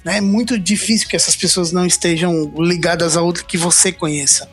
Né? 0.03 0.17
É 0.17 0.21
muito 0.21 0.59
difícil 0.59 1.07
que 1.07 1.15
essas 1.15 1.35
pessoas 1.35 1.71
não 1.71 1.85
estejam 1.85 2.51
ligadas 2.57 3.15
a 3.15 3.21
outra 3.21 3.43
que 3.43 3.57
você 3.57 3.91
conheça. 3.91 4.49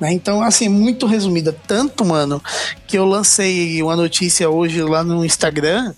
Né? 0.00 0.12
Então, 0.12 0.42
assim, 0.42 0.68
muito 0.68 1.06
resumida. 1.06 1.56
Tanto, 1.66 2.04
mano, 2.04 2.42
que 2.86 2.98
eu 2.98 3.04
lancei 3.04 3.82
uma 3.82 3.96
notícia 3.96 4.48
hoje 4.48 4.82
lá 4.82 5.04
no 5.04 5.24
Instagram 5.24 5.94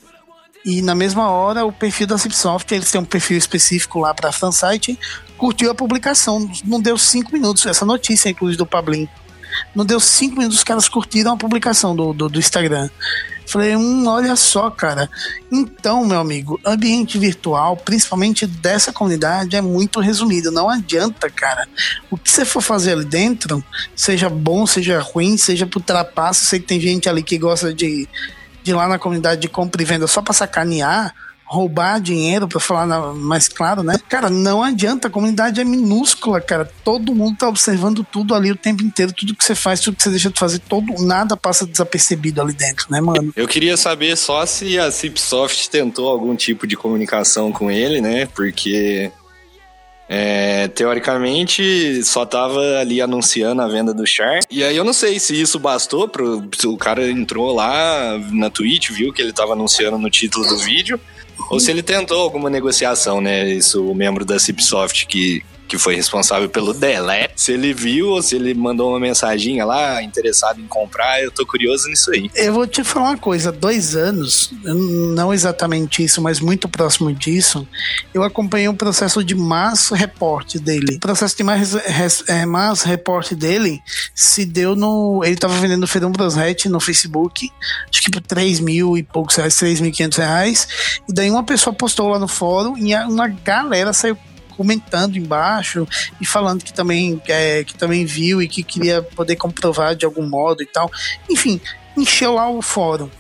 e 0.65 0.83
na 0.83 0.97
mesma 0.97 1.31
hora 1.31 1.65
o 1.65 1.73
perfil 1.73 2.09
da 2.09 2.19
Cipsoft, 2.19 2.73
eles 2.73 2.91
têm 2.91 3.01
um 3.01 3.05
perfil 3.05 3.39
específico 3.39 4.01
lá 4.01 4.13
para 4.13 4.33
fansite, 4.33 4.99
curtiu 5.39 5.71
a 5.71 5.75
publicação. 5.75 6.51
Não 6.65 6.81
deu 6.81 6.99
cinco 6.99 7.33
minutos, 7.33 7.65
essa 7.67 7.87
notícia, 7.87 8.29
inclusive, 8.29 8.59
do 8.59 8.67
Pablin. 8.67 9.09
Não 9.75 9.85
deu 9.85 10.01
cinco 10.01 10.37
minutos 10.37 10.65
que 10.65 10.73
elas 10.73 10.89
curtiram 10.89 11.33
a 11.33 11.37
publicação 11.37 11.95
do, 11.95 12.13
do, 12.13 12.29
do 12.29 12.39
Instagram. 12.39 12.91
Falei, 13.47 13.77
hum, 13.77 14.07
olha 14.07 14.35
só, 14.35 14.71
cara. 14.71 15.09
Então, 15.51 16.05
meu 16.05 16.19
amigo, 16.19 16.61
ambiente 16.65 17.19
virtual, 17.19 17.77
principalmente 17.77 18.47
dessa 18.47 18.93
comunidade, 18.93 19.55
é 19.57 19.61
muito 19.61 20.01
resumido. 20.01 20.51
Não 20.51 20.69
adianta, 20.69 21.31
cara. 21.31 21.69
O 22.11 22.17
que 22.17 22.31
você 22.31 22.45
for 22.45 22.61
fazer 22.61 22.93
ali 22.93 23.05
dentro, 23.05 23.65
seja 23.95 24.29
bom, 24.29 24.67
seja 24.67 25.01
ruim, 25.01 25.37
seja 25.37 25.67
pro 25.67 25.81
trapaço, 25.81 26.45
sei 26.45 26.59
que 26.59 26.67
tem 26.67 26.81
gente 26.81 27.09
ali 27.09 27.23
que 27.23 27.39
gosta 27.39 27.73
de, 27.73 28.09
de 28.63 28.71
ir 28.71 28.75
lá 28.75 28.89
na 28.89 28.99
comunidade 28.99 29.41
de 29.41 29.49
compra 29.49 29.81
e 29.81 29.85
venda 29.85 30.07
só 30.07 30.21
pra 30.21 30.35
sacanear 30.35 31.15
roubar 31.47 32.01
dinheiro, 32.01 32.49
para 32.49 32.59
falar 32.59 33.15
mais 33.15 33.49
claro, 33.49 33.83
né? 33.83 33.99
Cara, 34.09 34.29
não 34.29 34.63
adianta, 34.63 35.09
a 35.09 35.11
comunidade 35.11 35.61
é 35.61 35.65
minúscula, 35.65 36.41
cara. 36.41 36.71
Todo 36.85 37.15
mundo 37.15 37.39
tá 37.39 37.49
observando 37.49 38.05
tudo 38.05 38.35
ali 38.35 38.51
o 38.51 38.57
tempo 38.57 38.83
inteiro, 38.83 39.13
tudo 39.13 39.35
que 39.35 39.45
você 39.45 39.55
faz, 39.55 39.81
tudo 39.81 39.97
que 39.97 40.03
você 40.03 40.11
deixa 40.11 40.31
de 40.31 40.39
fazer, 40.39 40.59
todo 40.59 40.93
nada 41.05 41.37
passa 41.37 41.67
desapercebido 41.67 42.43
ali 42.43 42.53
dentro, 42.53 42.87
né, 42.91 43.01
mano? 43.01 43.33
Eu 43.37 43.47
queria 43.47 43.77
saber 43.77 44.17
só 44.17 44.45
se 44.45 44.79
a 44.79 44.91
Cipsoft 44.91 45.71
tentou 45.71 46.09
algum 46.09 46.35
tipo 46.35 46.67
de 46.67 46.77
comunicação 46.77 47.53
com 47.53 47.71
ele, 47.71 48.01
né? 48.01 48.27
Porque 48.35 49.13
é, 50.09 50.69
teoricamente, 50.69 52.03
só 52.05 52.25
tava 52.25 52.61
ali 52.79 53.01
anunciando 53.01 53.61
a 53.63 53.69
venda 53.69 53.93
do 53.93 54.07
Char. 54.07 54.41
E 54.51 54.63
aí 54.63 54.77
eu 54.77 54.85
não 54.85 54.93
sei 54.93 55.19
se 55.19 55.41
isso 55.41 55.59
bastou 55.59 56.09
pro. 56.09 56.49
O 56.67 56.77
cara 56.77 57.11
entrou 57.11 57.53
lá 57.53 58.19
na 58.31 58.49
Twitch, 58.49 58.91
viu 58.91 59.13
que 59.13 59.21
ele 59.21 59.33
tava 59.33 59.53
anunciando 59.53 59.99
no 59.99 60.11
título 60.11 60.47
do 60.47 60.59
vídeo. 60.59 61.01
Ou 61.51 61.61
se 61.61 61.71
ele 61.71 61.83
tentou 61.83 62.23
alguma 62.23 62.51
negociação, 62.51 63.21
né? 63.21 63.49
Isso, 63.49 63.89
o 63.89 63.95
membro 63.95 64.25
da 64.25 64.39
Cipsoft 64.39 65.07
que, 65.07 65.43
que 65.67 65.79
foi 65.79 65.95
responsável 65.95 66.49
pelo 66.49 66.73
delete, 66.73 67.33
se 67.37 67.53
ele 67.53 67.75
viu 67.75 68.11
ou 68.11 68.23
se 68.23 68.37
ele 68.37 68.55
mandou 68.55 68.91
uma 68.91 69.01
mensaginha 69.01 69.65
lá, 69.65 70.03
interessado 70.03 70.61
em 70.61 70.67
comprar, 70.67 71.23
eu 71.23 71.31
tô 71.31 71.45
curioso 71.47 71.89
nisso 71.89 72.11
aí. 72.11 72.31
Eu 72.35 72.53
vou 72.53 72.67
te 72.67 72.85
falar 72.85 73.11
uma 73.11 73.19
coisa, 73.19 73.51
dois 73.51 73.97
anos, 73.97 74.53
não 74.65 75.33
exatamente 75.33 76.03
isso, 76.03 76.23
mas 76.23 76.41
muito 76.41 76.69
próximo 76.69 77.13
disso, 77.13 77.67
eu 78.15 78.23
acompanhei 78.23 78.69
um 78.69 78.75
processo 78.75 79.23
de 79.25 79.35
mass 79.35 79.91
report 79.91 80.57
dele. 80.57 80.97
O 80.97 81.01
processo 81.01 81.37
de 81.37 81.43
mass, 81.43 81.75
é, 82.29 82.47
mass 82.47 82.83
report 82.83 83.33
dele 83.33 83.81
se 84.15 84.45
deu 84.45 84.77
no... 84.77 85.23
ele 85.25 85.37
tava 85.37 85.55
vendendo 85.55 85.87
Ferum 85.87 86.11
Brosret 86.11 86.69
no 86.69 86.81
Facebook, 86.81 87.51
acho 87.91 88.03
que 88.03 88.11
por 88.11 88.21
3 88.21 88.61
mil 88.61 88.97
e 88.97 89.03
poucos 89.03 89.37
reais, 89.37 89.55
3.500 89.55 90.17
reais, 90.17 90.69
e 91.09 91.13
daí 91.13 91.31
uma 91.31 91.45
pessoa 91.45 91.75
postou 91.75 92.09
lá 92.09 92.19
no 92.19 92.29
fórum 92.29 92.77
e 92.77 92.95
uma 92.95 93.29
galera 93.29 93.93
saiu 93.93 94.17
comentando 94.57 95.17
embaixo 95.17 95.87
e 96.21 96.27
falando 96.27 96.65
que 96.65 96.73
também, 96.73 97.21
é, 97.29 97.65
que 97.65 97.75
também 97.75 98.05
viu 98.05 98.41
e 98.41 98.49
que 98.49 98.63
queria 98.63 99.03
poder 99.03 99.37
comprovar 99.37 99.95
de 99.95 100.05
algum 100.05 100.27
modo 100.29 100.63
e 100.63 100.67
tal. 100.67 100.91
Enfim, 101.29 101.61
encheu 101.97 102.35
lá 102.35 102.49
o 102.49 102.63
fórum. 102.63 103.11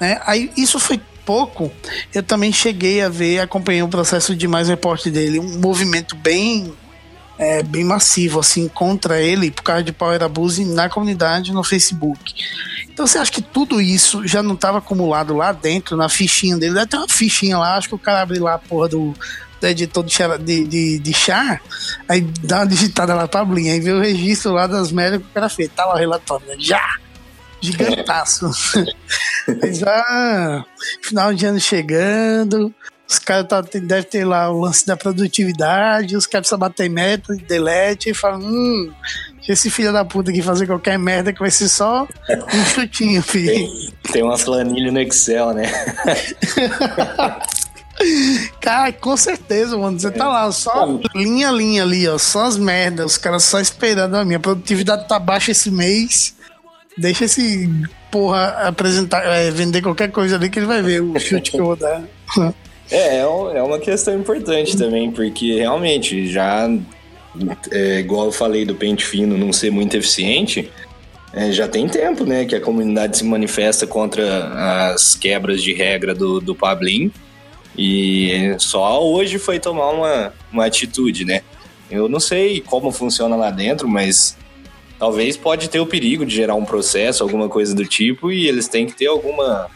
Né? 0.00 0.20
Aí 0.24 0.52
isso 0.56 0.78
foi 0.78 1.00
pouco. 1.24 1.72
Eu 2.12 2.22
também 2.22 2.52
cheguei 2.52 3.02
a 3.02 3.08
ver, 3.08 3.40
acompanhei 3.40 3.82
o 3.82 3.88
processo 3.88 4.34
de 4.36 4.46
mais 4.46 4.68
reporte 4.68 5.10
dele, 5.10 5.38
um 5.38 5.58
movimento 5.58 6.14
bem 6.16 6.72
é, 7.38 7.62
bem 7.62 7.84
massivo 7.84 8.40
assim 8.40 8.68
contra 8.68 9.20
ele 9.20 9.50
por 9.50 9.62
causa 9.62 9.82
de 9.82 9.92
power 9.92 10.22
abuse 10.22 10.64
na 10.64 10.88
comunidade 10.88 11.52
no 11.52 11.64
Facebook. 11.64 12.34
Então 12.88 13.06
você 13.06 13.18
acha 13.18 13.32
que 13.32 13.42
tudo 13.42 13.80
isso 13.80 14.26
já 14.26 14.42
não 14.42 14.54
estava 14.54 14.78
acumulado 14.78 15.34
lá 15.34 15.50
dentro 15.50 15.96
na 15.96 16.08
fichinha 16.08 16.56
dele? 16.56 16.74
Deve 16.74 16.86
ter 16.86 16.96
uma 16.96 17.08
fichinha 17.08 17.58
lá, 17.58 17.76
acho 17.76 17.88
que 17.88 17.94
o 17.94 17.98
cara 17.98 18.22
abre 18.22 18.38
lá 18.38 18.54
a 18.54 18.58
porra 18.58 18.88
do 18.88 19.14
do 19.64 19.68
editor 19.68 20.04
de, 20.38 20.64
de, 20.64 20.98
de, 20.98 21.12
chá, 21.14 21.58
aí 22.06 22.20
dá 22.42 22.58
uma 22.58 22.66
digitada 22.66 23.14
lá, 23.14 23.26
Pablinho, 23.26 23.72
aí 23.72 23.80
vê 23.80 23.92
o 23.92 24.00
registro 24.00 24.52
lá 24.52 24.66
das 24.66 24.92
merdas 24.92 25.22
que 25.22 25.26
o 25.26 25.32
cara 25.32 25.48
fez. 25.48 25.70
Tá 25.74 25.86
lá 25.86 25.94
o 25.94 25.98
relatório, 25.98 26.46
né? 26.46 26.56
Já! 26.58 26.96
Gigantaço. 27.62 28.50
Mas 29.62 29.78
já, 29.80 30.64
final 31.02 31.32
de 31.32 31.46
ano 31.46 31.58
chegando, 31.58 32.74
os 33.08 33.18
caras 33.18 33.48
tá, 33.48 33.62
devem 33.62 34.02
ter 34.02 34.26
lá 34.26 34.50
o 34.50 34.60
lance 34.60 34.86
da 34.86 34.98
produtividade, 34.98 36.14
os 36.14 36.26
caras 36.26 36.42
precisam 36.42 36.58
bater 36.58 36.90
meta, 36.90 37.34
delete, 37.34 38.10
e 38.10 38.14
falam, 38.14 38.40
hum, 38.40 38.92
esse 39.48 39.70
filho 39.70 39.94
da 39.94 40.04
puta 40.04 40.30
aqui 40.30 40.42
fazer 40.42 40.66
qualquer 40.66 40.98
merda 40.98 41.32
que 41.32 41.40
vai 41.40 41.50
ser 41.50 41.70
só 41.70 42.06
um 42.52 42.64
chutinho, 42.66 43.22
filho. 43.22 43.46
Tem, 43.46 43.92
tem 44.12 44.22
uma 44.22 44.36
planilha 44.36 44.92
no 44.92 45.00
Excel, 45.00 45.54
né? 45.54 45.64
Cara, 48.60 48.92
com 48.92 49.16
certeza, 49.16 49.76
mano. 49.76 49.98
Você 49.98 50.10
tá 50.10 50.28
lá, 50.28 50.50
só 50.52 50.98
linha 51.14 51.50
linha 51.50 51.82
ali, 51.82 52.08
ó. 52.08 52.18
Só 52.18 52.44
as 52.44 52.56
merdas. 52.56 53.12
Os 53.12 53.18
caras 53.18 53.44
só 53.44 53.60
esperando 53.60 54.16
a 54.16 54.24
minha 54.24 54.40
produtividade 54.40 55.08
tá 55.08 55.18
baixa 55.18 55.50
esse 55.50 55.70
mês. 55.70 56.34
Deixa 56.96 57.24
esse 57.24 57.68
porra 58.10 58.68
apresentar, 58.68 59.24
é, 59.24 59.50
vender 59.50 59.82
qualquer 59.82 60.10
coisa 60.10 60.36
ali 60.36 60.48
que 60.48 60.58
ele 60.58 60.66
vai 60.66 60.80
ver 60.80 61.02
o 61.02 61.18
chute 61.18 61.50
que 61.50 61.58
eu 61.58 61.66
vou 61.66 61.76
dar. 61.76 62.04
É, 62.90 63.16
é, 63.16 63.20
é 63.20 63.62
uma 63.62 63.78
questão 63.78 64.16
importante 64.16 64.76
também, 64.76 65.10
porque 65.10 65.56
realmente 65.56 66.30
já, 66.30 66.68
é, 67.72 67.98
igual 67.98 68.26
eu 68.26 68.32
falei 68.32 68.64
do 68.64 68.74
pente 68.74 69.04
fino 69.04 69.36
não 69.36 69.52
ser 69.52 69.70
muito 69.70 69.96
eficiente, 69.96 70.70
é, 71.32 71.50
já 71.50 71.66
tem 71.66 71.88
tempo, 71.88 72.24
né, 72.24 72.44
que 72.44 72.54
a 72.54 72.60
comunidade 72.60 73.16
se 73.16 73.24
manifesta 73.24 73.86
contra 73.86 74.92
as 74.92 75.16
quebras 75.16 75.60
de 75.60 75.72
regra 75.72 76.14
do, 76.14 76.40
do 76.40 76.54
Pablin. 76.54 77.10
E 77.76 78.54
só 78.58 79.02
hoje 79.04 79.38
foi 79.38 79.58
tomar 79.58 79.90
uma, 79.90 80.32
uma 80.52 80.66
atitude, 80.66 81.24
né? 81.24 81.42
Eu 81.90 82.08
não 82.08 82.20
sei 82.20 82.60
como 82.60 82.92
funciona 82.92 83.36
lá 83.36 83.50
dentro, 83.50 83.88
mas 83.88 84.36
talvez 84.98 85.36
pode 85.36 85.68
ter 85.68 85.80
o 85.80 85.86
perigo 85.86 86.24
de 86.24 86.34
gerar 86.34 86.54
um 86.54 86.64
processo, 86.64 87.22
alguma 87.22 87.48
coisa 87.48 87.74
do 87.74 87.84
tipo, 87.84 88.30
e 88.32 88.48
eles 88.48 88.68
têm 88.68 88.86
que 88.86 88.94
ter 88.94 89.06
alguma 89.06 89.68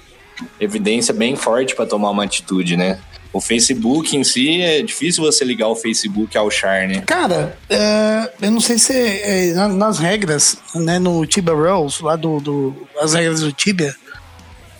evidência 0.60 1.12
bem 1.12 1.36
forte 1.36 1.74
para 1.74 1.86
tomar 1.86 2.10
uma 2.10 2.24
atitude, 2.24 2.76
né? 2.76 2.98
O 3.32 3.40
Facebook 3.40 4.16
em 4.16 4.24
si 4.24 4.62
é 4.62 4.80
difícil 4.80 5.22
você 5.22 5.44
ligar 5.44 5.68
o 5.68 5.76
Facebook 5.76 6.36
ao 6.38 6.50
char, 6.50 6.88
né? 6.88 7.02
Cara, 7.06 7.58
é, 7.68 8.32
eu 8.40 8.50
não 8.50 8.60
sei 8.60 8.78
se 8.78 8.92
é, 8.94 9.52
nas 9.68 9.98
regras, 9.98 10.56
né, 10.74 10.98
no 10.98 11.26
Tibia 11.26 11.52
Rules, 11.52 12.00
lá 12.00 12.16
do, 12.16 12.40
do 12.40 12.88
as 12.98 13.12
regras 13.12 13.40
do 13.40 13.52
Tibia, 13.52 13.94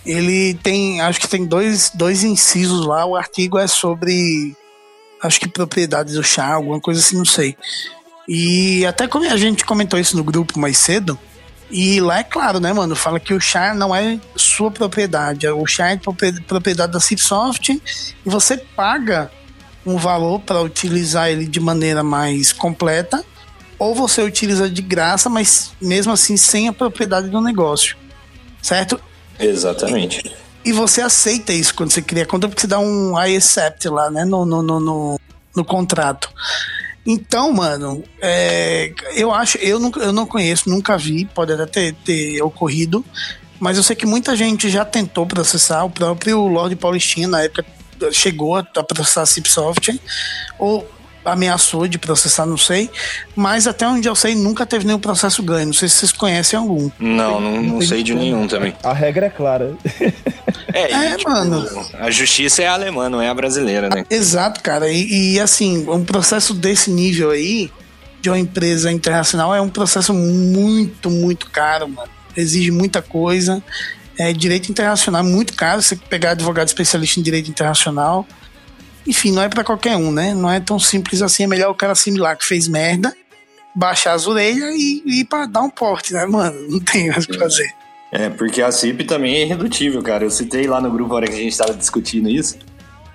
ele 0.09 0.55
tem, 0.55 1.01
acho 1.01 1.19
que 1.19 1.27
tem 1.27 1.45
dois, 1.45 1.91
dois 1.93 2.23
incisos 2.23 2.83
lá. 2.83 3.05
O 3.05 3.15
artigo 3.15 3.59
é 3.59 3.67
sobre, 3.67 4.55
acho 5.21 5.39
que 5.39 5.47
propriedades 5.47 6.15
do 6.15 6.23
chá, 6.23 6.53
alguma 6.53 6.79
coisa 6.79 6.99
assim, 6.99 7.15
não 7.15 7.25
sei. 7.25 7.55
E 8.27 8.83
até 8.87 9.07
como 9.07 9.29
a 9.29 9.37
gente 9.37 9.63
comentou 9.63 9.99
isso 9.99 10.17
no 10.17 10.23
grupo 10.23 10.59
mais 10.59 10.79
cedo, 10.79 11.17
e 11.69 12.01
lá 12.01 12.19
é 12.19 12.23
claro, 12.23 12.59
né, 12.59 12.73
mano? 12.73 12.95
Fala 12.95 13.19
que 13.19 13.35
o 13.35 13.39
chá 13.39 13.75
não 13.75 13.95
é 13.95 14.19
sua 14.35 14.71
propriedade, 14.71 15.47
o 15.47 15.65
chá 15.67 15.91
é 15.91 15.97
propriedade 16.47 16.91
da 16.91 16.99
Cipsoft 16.99 17.69
e 17.69 17.81
você 18.25 18.57
paga 18.57 19.31
um 19.85 19.95
valor 19.95 20.39
para 20.39 20.59
utilizar 20.59 21.29
ele 21.29 21.45
de 21.45 21.59
maneira 21.59 22.03
mais 22.03 22.51
completa, 22.51 23.23
ou 23.77 23.93
você 23.93 24.23
utiliza 24.23 24.67
de 24.67 24.81
graça, 24.81 25.29
mas 25.29 25.71
mesmo 25.79 26.11
assim 26.11 26.35
sem 26.35 26.67
a 26.67 26.73
propriedade 26.73 27.29
do 27.29 27.39
negócio, 27.39 27.95
certo? 28.59 28.99
Exatamente. 29.39 30.35
E, 30.63 30.69
e 30.69 30.73
você 30.73 31.01
aceita 31.01 31.53
isso 31.53 31.73
quando 31.73 31.91
você 31.91 32.01
cria 32.01 32.25
conta, 32.25 32.47
porque 32.47 32.61
você 32.61 32.67
dá 32.67 32.79
um 32.79 33.17
I 33.19 33.35
accept 33.35 33.87
lá, 33.89 34.11
né, 34.11 34.25
no, 34.25 34.45
no, 34.45 34.61
no, 34.61 34.79
no, 34.79 35.19
no 35.55 35.65
contrato. 35.65 36.29
Então, 37.05 37.51
mano, 37.51 38.03
é, 38.21 38.93
eu 39.15 39.33
acho, 39.33 39.57
eu 39.57 39.79
não, 39.79 39.91
eu 39.97 40.13
não 40.13 40.25
conheço, 40.25 40.69
nunca 40.69 40.97
vi, 40.97 41.25
pode 41.25 41.53
até 41.53 41.65
ter, 41.65 41.95
ter, 42.05 42.41
ocorrido, 42.41 43.03
mas 43.59 43.77
eu 43.77 43.83
sei 43.83 43.95
que 43.95 44.05
muita 44.05 44.35
gente 44.35 44.69
já 44.69 44.85
tentou 44.85 45.25
processar, 45.25 45.83
o 45.83 45.89
próprio 45.89 46.45
Lord 46.47 46.75
Paulistinha 46.75 47.27
na 47.27 47.41
época 47.41 47.65
chegou 48.11 48.55
a 48.55 48.63
processar 48.63 49.23
a 49.23 49.25
Cipsoft, 49.25 49.99
ou 50.57 50.87
ameaçou 51.23 51.87
de 51.87 51.97
processar, 51.97 52.45
não 52.45 52.57
sei. 52.57 52.89
Mas 53.35 53.67
até 53.67 53.87
onde 53.87 54.07
eu 54.07 54.15
sei, 54.15 54.35
nunca 54.35 54.65
teve 54.65 54.85
nenhum 54.85 54.99
processo 54.99 55.43
ganho. 55.43 55.67
Não 55.67 55.73
sei 55.73 55.89
se 55.89 55.95
vocês 55.95 56.11
conhecem 56.11 56.57
algum. 56.57 56.89
Não, 56.99 57.39
não, 57.39 57.61
não 57.61 57.81
sei 57.81 58.03
de 58.03 58.13
nenhum 58.13 58.47
também. 58.47 58.73
A 58.83 58.93
regra 58.93 59.27
é 59.27 59.29
clara. 59.29 59.75
É, 60.71 60.91
é 60.91 61.15
tipo, 61.17 61.31
mano. 61.31 61.67
A 61.99 62.11
justiça 62.11 62.61
é 62.61 62.67
a 62.67 62.73
alemã, 62.73 63.09
não 63.09 63.19
é 63.19 63.27
a 63.27 63.33
brasileira, 63.33 63.89
né? 63.89 64.05
Exato, 64.07 64.61
cara. 64.61 64.87
E, 64.87 65.33
e, 65.33 65.39
assim, 65.39 65.89
um 65.89 66.05
processo 66.05 66.53
desse 66.53 66.91
nível 66.91 67.31
aí, 67.31 67.71
de 68.21 68.29
uma 68.29 68.37
empresa 68.37 68.91
internacional, 68.91 69.53
é 69.53 69.59
um 69.59 69.69
processo 69.69 70.13
muito, 70.13 71.09
muito 71.09 71.49
caro, 71.49 71.89
mano. 71.89 72.09
Exige 72.37 72.69
muita 72.69 73.01
coisa. 73.01 73.63
É, 74.17 74.31
direito 74.31 74.69
internacional 74.69 75.21
é 75.21 75.27
muito 75.27 75.53
caro. 75.53 75.81
Você 75.81 75.95
pegar 75.95 76.31
advogado 76.31 76.67
especialista 76.67 77.19
em 77.19 77.23
direito 77.23 77.49
internacional. 77.49 78.27
Enfim, 79.09 79.31
não 79.31 79.41
é 79.41 79.49
para 79.49 79.63
qualquer 79.63 79.97
um, 79.97 80.11
né? 80.11 80.35
Não 80.35 80.51
é 80.51 80.59
tão 80.59 80.77
simples 80.77 81.23
assim. 81.23 81.43
É 81.43 81.47
melhor 81.47 81.71
o 81.71 81.75
cara 81.75 81.93
assimilar 81.93 82.37
que 82.37 82.45
fez 82.45 82.67
merda, 82.67 83.11
baixar 83.75 84.13
as 84.13 84.27
orelhas 84.27 84.75
e 84.75 85.21
ir 85.21 85.25
pra 85.25 85.47
dar 85.47 85.63
um 85.63 85.69
porte, 85.69 86.13
né, 86.13 86.27
mano? 86.27 86.55
Não 86.69 86.79
tem 86.79 87.09
mais 87.09 87.25
o 87.25 87.27
que 87.27 87.39
fazer. 87.39 87.73
É, 88.11 88.29
porque 88.29 88.61
a 88.61 88.71
CIP 88.71 89.05
também 89.05 89.35
é 89.35 89.41
irredutível, 89.45 90.03
cara. 90.03 90.23
Eu 90.23 90.29
citei 90.29 90.67
lá 90.67 90.79
no 90.79 90.91
grupo 90.91 91.13
a 91.13 91.15
hora 91.17 91.27
que 91.27 91.33
a 91.33 91.37
gente 91.37 91.51
estava 91.51 91.73
discutindo 91.73 92.29
isso, 92.29 92.59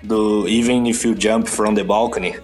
do 0.03 0.45
Even 0.49 0.89
If 0.89 1.05
You 1.05 1.15
Jump 1.17 1.49
From 1.49 1.73
The 1.73 1.83
Balcony. 1.85 2.35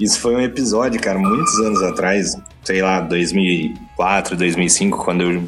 Isso 0.00 0.18
foi 0.18 0.34
um 0.34 0.40
episódio, 0.40 0.98
cara, 0.98 1.18
muitos 1.18 1.58
anos 1.60 1.82
atrás, 1.82 2.34
sei 2.64 2.80
lá, 2.80 3.00
2004, 3.00 4.34
2005, 4.34 5.04
quando 5.04 5.24
eu... 5.24 5.42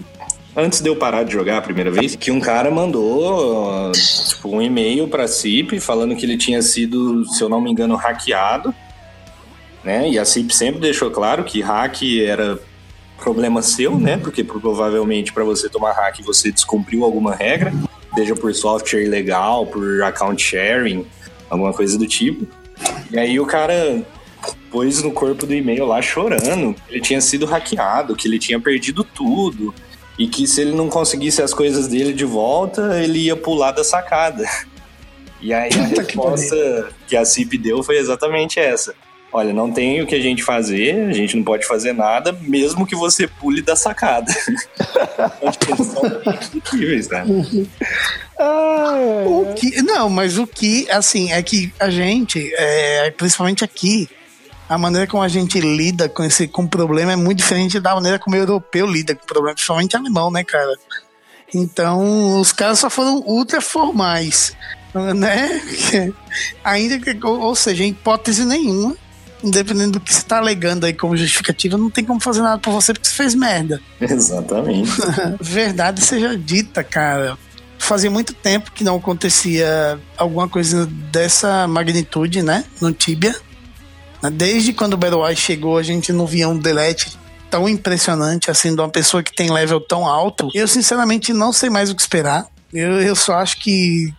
Antes 0.57 0.81
de 0.81 0.89
eu 0.89 0.97
parar 0.97 1.23
de 1.23 1.33
jogar 1.35 1.59
a 1.59 1.61
primeira 1.61 1.91
vez, 1.91 2.17
que 2.17 2.31
um 2.31 2.41
cara 2.41 2.71
mandou 2.71 3.93
tipo, 3.93 4.49
um 4.49 4.63
e-mail 4.63 5.07
pra 5.07 5.29
CIP 5.29 5.79
falando 5.79 6.17
que 6.17 6.25
ele 6.25 6.39
tinha 6.39 6.63
sido, 6.63 7.27
se 7.27 7.43
eu 7.43 7.49
não 7.51 7.61
me 7.61 7.71
engano, 7.71 7.95
hackeado, 7.95 8.75
né? 9.85 10.09
E 10.09 10.19
a 10.19 10.25
CIP 10.25 10.55
sempre 10.55 10.81
deixou 10.81 11.11
claro 11.11 11.45
que 11.45 11.61
hack 11.61 12.03
era 12.25 12.59
problema 13.19 13.61
seu, 13.61 13.99
né? 13.99 14.17
Porque 14.17 14.43
provavelmente 14.43 15.31
para 15.31 15.45
você 15.45 15.69
tomar 15.69 15.93
hack 15.93 16.23
você 16.23 16.51
descumpriu 16.51 17.05
alguma 17.05 17.35
regra, 17.35 17.71
seja 18.15 18.35
por 18.35 18.55
software 18.55 19.03
ilegal, 19.03 19.67
por 19.67 20.03
account 20.05 20.43
sharing, 20.43 21.05
alguma 21.51 21.75
coisa 21.75 21.99
do 21.99 22.07
tipo. 22.07 22.47
E 23.11 23.19
aí 23.19 23.39
o 23.39 23.45
cara 23.45 24.03
pôs 24.71 25.03
no 25.03 25.13
corpo 25.13 25.45
do 25.45 25.53
e-mail 25.53 25.85
lá 25.85 26.01
chorando, 26.01 26.75
ele 26.89 27.03
tinha 27.03 27.21
sido 27.21 27.45
hackeado, 27.45 28.17
que 28.17 28.27
ele 28.27 28.39
tinha 28.39 28.59
perdido 28.59 29.05
tudo 29.05 29.75
e 30.19 30.27
que 30.27 30.47
se 30.47 30.61
ele 30.61 30.73
não 30.73 30.89
conseguisse 30.89 31.43
as 31.43 31.53
coisas 31.53 31.89
dele 31.89 32.13
de 32.13 32.25
volta, 32.25 33.03
ele 33.03 33.21
ia 33.21 33.37
pular 33.37 33.73
da 33.73 33.85
sacada. 33.85 34.45
E 35.39 35.53
aí 35.53 35.69
a 35.79 35.83
resposta 35.83 36.89
que 37.07 37.15
a 37.15 37.23
CIP 37.23 37.59
deu 37.59 37.83
foi 37.83 37.99
exatamente 37.99 38.59
essa 38.59 38.95
olha, 39.37 39.53
não 39.53 39.71
tem 39.71 40.01
o 40.01 40.07
que 40.07 40.15
a 40.15 40.21
gente 40.21 40.43
fazer, 40.43 41.09
a 41.09 41.13
gente 41.13 41.37
não 41.37 41.45
pode 41.45 41.67
fazer 41.67 41.93
nada, 41.93 42.33
mesmo 42.33 42.87
que 42.87 42.97
você 42.97 43.27
pule 43.27 43.61
da 43.61 43.77
sacada. 43.77 44.33
Eles 45.43 45.87
são 45.93 46.03
incríveis, 46.55 47.09
né? 47.09 47.25
o 49.27 49.53
que, 49.55 49.83
não, 49.83 50.09
mas 50.09 50.39
o 50.39 50.47
que, 50.47 50.91
assim, 50.91 51.33
é 51.33 51.43
que 51.43 51.71
a 51.79 51.91
gente, 51.91 52.51
é, 52.57 53.11
principalmente 53.11 53.63
aqui, 53.63 54.09
a 54.69 54.77
maneira 54.77 55.07
como 55.07 55.23
a 55.23 55.29
gente 55.29 55.61
lida 55.61 56.09
com 56.09 56.25
esse 56.25 56.49
com 56.49 56.63
o 56.63 56.69
problema 56.69 57.13
é 57.13 57.17
muito 57.17 57.39
diferente 57.39 57.79
da 57.79 57.95
maneira 57.95 58.19
como 58.19 58.37
o 58.37 58.39
europeu 58.39 58.87
lida 58.87 59.15
com 59.15 59.25
o 59.25 59.27
problema, 59.27 59.55
principalmente 59.55 59.97
alemão, 59.97 60.31
né, 60.31 60.43
cara? 60.43 60.75
Então, 61.55 62.41
os 62.41 62.53
caras 62.53 62.81
só 62.81 62.91
foram 62.91 63.23
ultra 63.25 63.61
formais, 63.61 64.53
né? 65.15 65.61
Ainda 66.65 66.99
que, 66.99 67.25
ou 67.25 67.55
seja, 67.55 67.85
em 67.85 67.91
hipótese 67.91 68.45
nenhuma, 68.45 68.97
independente 69.43 69.93
do 69.93 70.01
que 70.01 70.13
você 70.13 70.23
tá 70.23 70.39
alegando 70.39 70.87
aí 70.87 70.93
como 70.93 71.17
justificativa, 71.17 71.79
não 71.79 71.91
tem 71.91 72.05
como 72.05 72.21
fazer 72.21 72.43
nada 72.43 72.59
por 72.59 72.73
você 72.73 72.93
porque 72.93 73.09
você 73.09 73.15
fez 73.15 73.35
merda. 73.35 73.81
Exatamente. 74.01 74.91
Verdade 75.41 76.01
seja 76.05 76.37
dita, 76.37 76.83
cara. 76.83 77.39
Fazia 77.79 78.11
muito 78.11 78.33
tempo 78.35 78.73
que 78.73 78.83
não 78.83 78.97
acontecia 78.97 80.01
alguma 80.17 80.49
coisa 80.49 80.87
dessa 80.87 81.69
magnitude, 81.69 82.43
né? 82.43 82.65
No 82.81 82.93
Tibia. 82.93 83.37
Desde 84.33 84.73
quando 84.73 84.95
o 84.95 84.97
Battle 84.97 85.23
Wise 85.23 85.41
chegou, 85.41 85.79
a 85.79 85.83
gente 85.83 86.13
não 86.13 86.27
via 86.27 86.49
um 86.49 86.59
delete 86.59 87.17
tão 87.51 87.69
impressionante 87.69 88.51
assim 88.51 88.75
de 88.75 88.81
uma 88.81 88.89
pessoa 88.89 89.23
que 89.23 89.33
tem 89.33 89.51
level 89.51 89.81
tão 89.81 90.07
alto. 90.07 90.51
Eu 90.55 90.67
sinceramente 90.67 91.33
não 91.33 91.53
sei 91.53 91.71
mais 91.71 91.91
o 91.91 91.95
que 91.95 92.03
esperar. 92.03 92.47
Eu, 92.73 93.01
eu 93.01 93.15
só 93.15 93.35
acho 93.35 93.59
que 93.59 94.13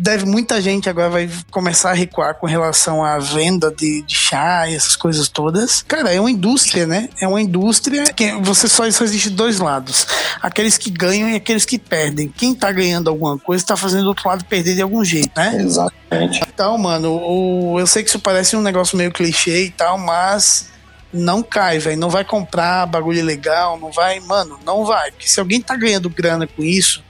deve 0.00 0.24
muita 0.24 0.62
gente 0.62 0.88
agora 0.88 1.10
vai 1.10 1.30
começar 1.50 1.90
a 1.90 1.92
recuar 1.92 2.34
com 2.34 2.46
relação 2.46 3.04
à 3.04 3.18
venda 3.18 3.70
de, 3.70 4.00
de 4.00 4.14
chá 4.14 4.66
e 4.66 4.74
essas 4.74 4.96
coisas 4.96 5.28
todas. 5.28 5.82
Cara, 5.82 6.12
é 6.12 6.18
uma 6.18 6.30
indústria, 6.30 6.86
né? 6.86 7.10
É 7.20 7.28
uma 7.28 7.40
indústria 7.40 8.04
que 8.04 8.32
você 8.40 8.66
só, 8.66 8.90
só 8.90 9.04
existe 9.04 9.28
dois 9.28 9.58
lados: 9.58 10.06
aqueles 10.40 10.78
que 10.78 10.90
ganham 10.90 11.28
e 11.28 11.36
aqueles 11.36 11.66
que 11.66 11.78
perdem. 11.78 12.28
Quem 12.28 12.54
tá 12.54 12.72
ganhando 12.72 13.10
alguma 13.10 13.38
coisa 13.38 13.66
tá 13.66 13.76
fazendo 13.76 14.04
o 14.04 14.08
outro 14.08 14.26
lado 14.26 14.42
perder 14.46 14.74
de 14.74 14.80
algum 14.80 15.04
jeito, 15.04 15.30
né? 15.36 15.56
Exatamente. 15.60 16.40
Então, 16.48 16.78
mano, 16.78 17.20
o, 17.22 17.78
eu 17.78 17.86
sei 17.86 18.02
que 18.02 18.08
isso 18.08 18.18
parece 18.18 18.56
um 18.56 18.62
negócio 18.62 18.96
meio 18.96 19.12
clichê 19.12 19.66
e 19.66 19.70
tal, 19.70 19.98
mas 19.98 20.70
não 21.12 21.42
cai, 21.42 21.78
velho. 21.78 21.98
Não 21.98 22.08
vai 22.08 22.24
comprar 22.24 22.86
bagulho 22.86 23.22
legal, 23.22 23.78
não 23.78 23.92
vai, 23.92 24.18
mano, 24.20 24.58
não 24.64 24.86
vai. 24.86 25.10
Porque 25.10 25.28
se 25.28 25.38
alguém 25.38 25.60
tá 25.60 25.76
ganhando 25.76 26.08
grana 26.08 26.46
com 26.46 26.62
isso, 26.62 27.04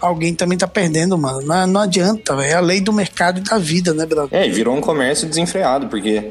alguém 0.00 0.34
também 0.34 0.58
tá 0.58 0.66
perdendo, 0.66 1.16
mano. 1.16 1.40
Não, 1.42 1.66
não 1.66 1.80
adianta, 1.80 2.36
velho. 2.36 2.50
É 2.50 2.54
a 2.54 2.60
lei 2.60 2.80
do 2.80 2.92
mercado 2.92 3.38
e 3.38 3.42
da 3.42 3.58
vida, 3.58 3.92
né, 3.94 4.06
brother? 4.06 4.38
É, 4.38 4.48
virou 4.48 4.76
um 4.76 4.80
comércio 4.80 5.28
desenfreado, 5.28 5.88
porque. 5.88 6.30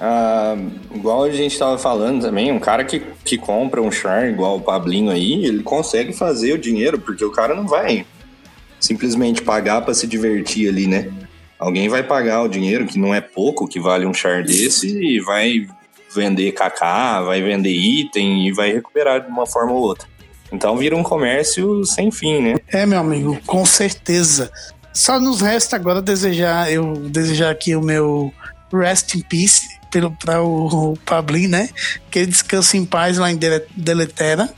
Ah, 0.00 0.56
igual 0.92 1.22
a 1.22 1.30
gente 1.30 1.56
tava 1.56 1.78
falando 1.78 2.22
também, 2.22 2.50
um 2.50 2.58
cara 2.58 2.84
que, 2.84 3.00
que 3.24 3.38
compra 3.38 3.80
um 3.80 3.92
char 3.92 4.28
igual 4.28 4.56
o 4.56 4.60
Pablinho 4.60 5.10
aí, 5.10 5.46
ele 5.46 5.62
consegue 5.62 6.12
fazer 6.12 6.52
o 6.52 6.58
dinheiro, 6.58 6.98
porque 6.98 7.24
o 7.24 7.30
cara 7.30 7.54
não 7.54 7.66
vai 7.66 8.04
simplesmente 8.80 9.40
pagar 9.40 9.82
para 9.82 9.94
se 9.94 10.06
divertir 10.06 10.68
ali, 10.68 10.86
né? 10.86 11.10
Alguém 11.58 11.88
vai 11.88 12.02
pagar 12.02 12.42
o 12.42 12.48
dinheiro, 12.48 12.86
que 12.86 12.98
não 12.98 13.14
é 13.14 13.20
pouco, 13.20 13.68
que 13.68 13.80
vale 13.80 14.04
um 14.04 14.12
char 14.12 14.42
desse, 14.42 14.88
e 14.88 15.20
vai 15.20 15.66
vender 16.14 16.52
cacá, 16.52 17.22
vai 17.22 17.40
vender 17.40 17.72
item 17.72 18.46
e 18.46 18.52
vai 18.52 18.72
recuperar 18.72 19.20
de 19.24 19.28
uma 19.28 19.46
forma 19.46 19.72
ou 19.72 19.82
outra. 19.82 20.06
Então 20.54 20.76
vira 20.76 20.96
um 20.96 21.02
comércio 21.02 21.84
sem 21.84 22.10
fim, 22.10 22.40
né? 22.40 22.56
É, 22.68 22.86
meu 22.86 23.00
amigo, 23.00 23.38
com 23.44 23.66
certeza. 23.66 24.50
Só 24.92 25.18
nos 25.18 25.40
resta 25.40 25.74
agora 25.74 26.00
desejar, 26.00 26.70
eu 26.70 26.94
desejar 26.94 27.50
aqui 27.50 27.74
o 27.74 27.82
meu 27.82 28.32
rest 28.72 29.16
in 29.16 29.22
peace 29.22 29.74
para 30.24 30.42
o, 30.42 30.92
o 30.92 30.96
Pablin, 30.98 31.48
né? 31.48 31.68
Que 32.10 32.20
ele 32.20 32.28
descanse 32.28 32.76
em 32.76 32.84
paz 32.84 33.18
lá 33.18 33.30
em 33.30 33.38
Deletera. 33.76 34.48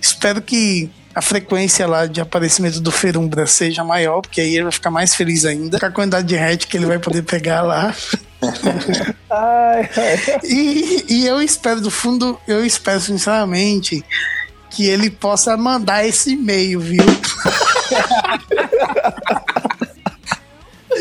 Espero 0.00 0.42
que 0.42 0.90
a 1.14 1.22
frequência 1.22 1.86
lá 1.86 2.06
de 2.06 2.20
aparecimento 2.20 2.80
do 2.80 2.90
Ferumbra 2.90 3.46
seja 3.46 3.84
maior, 3.84 4.20
porque 4.20 4.40
aí 4.40 4.54
ele 4.54 4.64
vai 4.64 4.72
ficar 4.72 4.90
mais 4.90 5.14
feliz 5.14 5.44
ainda 5.44 5.78
com 5.78 5.86
a 5.86 5.90
quantidade 5.90 6.26
de 6.26 6.38
hatch 6.38 6.66
que 6.66 6.76
ele 6.76 6.86
vai 6.86 6.98
poder 6.98 7.22
pegar 7.22 7.62
lá. 7.62 7.94
e, 10.44 11.04
e 11.08 11.26
eu 11.26 11.40
espero 11.40 11.80
do 11.80 11.90
fundo, 11.90 12.38
eu 12.48 12.64
espero 12.64 13.00
sinceramente 13.00 14.04
que 14.72 14.88
ele 14.88 15.10
possa 15.10 15.56
mandar 15.56 16.06
esse 16.06 16.32
e-mail, 16.32 16.80
viu? 16.80 17.04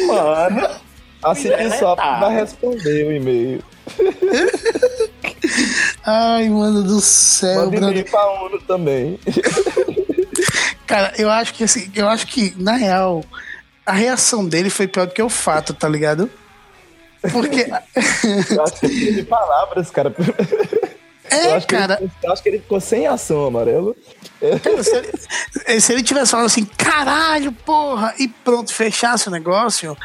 Mano, 0.07 0.67
a 1.23 1.35
Cipsop 1.35 2.01
vai 2.01 2.35
responder 2.35 3.07
o 3.07 3.11
e-mail. 3.13 3.63
Ai, 6.05 6.49
mano 6.49 6.83
do 6.83 6.99
céu. 6.99 7.71
Manda 7.71 7.77
e-mail 7.77 8.05
pra 8.05 8.43
ONU 8.43 8.61
também. 8.61 9.19
Cara, 10.85 11.13
eu 11.17 11.29
acho 11.29 11.53
que 11.53 11.63
assim, 11.63 11.89
eu 11.95 12.09
acho 12.09 12.27
que, 12.27 12.53
na 12.57 12.73
real, 12.73 13.23
a 13.85 13.93
reação 13.93 14.45
dele 14.45 14.69
foi 14.69 14.87
pior 14.87 15.07
do 15.07 15.13
que 15.13 15.21
o 15.21 15.29
fato, 15.29 15.73
tá 15.73 15.87
ligado? 15.87 16.29
Porque. 17.31 17.67
eu 18.51 18.63
acho 18.63 18.79
que 18.81 19.13
de 19.13 19.23
palavras, 19.23 19.89
cara. 19.89 20.13
É, 21.31 21.55
eu 21.55 21.61
cara. 21.61 21.97
Ele, 22.01 22.11
eu 22.23 22.31
acho 22.31 22.43
que 22.43 22.49
ele 22.49 22.59
ficou 22.59 22.79
sem 22.79 23.07
ação, 23.07 23.45
amarelo. 23.45 23.95
se, 24.83 24.95
ele, 25.65 25.81
se 25.81 25.93
ele 25.93 26.03
tivesse 26.03 26.31
falado 26.31 26.47
assim, 26.47 26.65
caralho, 26.65 27.51
porra, 27.51 28.13
e 28.19 28.27
pronto, 28.27 28.73
fechasse 28.73 29.27
o 29.27 29.31
negócio, 29.31 29.97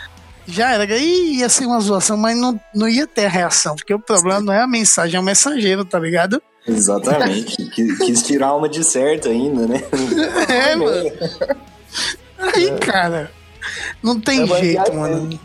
já 0.46 0.72
era. 0.72 0.84
Aí 0.84 1.38
ia 1.38 1.48
ser 1.48 1.66
uma 1.66 1.80
zoação, 1.80 2.16
mas 2.16 2.36
não, 2.36 2.58
não 2.74 2.88
ia 2.88 3.06
ter 3.06 3.26
a 3.26 3.28
reação, 3.28 3.74
porque 3.74 3.92
o 3.92 3.98
problema 3.98 4.40
não 4.40 4.52
é 4.52 4.62
a 4.62 4.66
mensagem, 4.66 5.16
é 5.16 5.20
o 5.20 5.24
mensageiro, 5.24 5.84
tá 5.84 5.98
ligado? 5.98 6.40
Exatamente. 6.66 7.56
Quis 7.70 8.22
tirar 8.22 8.54
uma 8.54 8.68
de 8.68 8.82
certo 8.82 9.28
ainda, 9.28 9.66
né? 9.66 9.82
É, 10.48 10.76
mano. 10.76 11.10
Aí, 12.38 12.78
cara, 12.78 13.30
não 14.02 14.20
tem 14.20 14.42
é 14.42 14.46
jeito, 14.46 14.94
mano. 14.94 15.38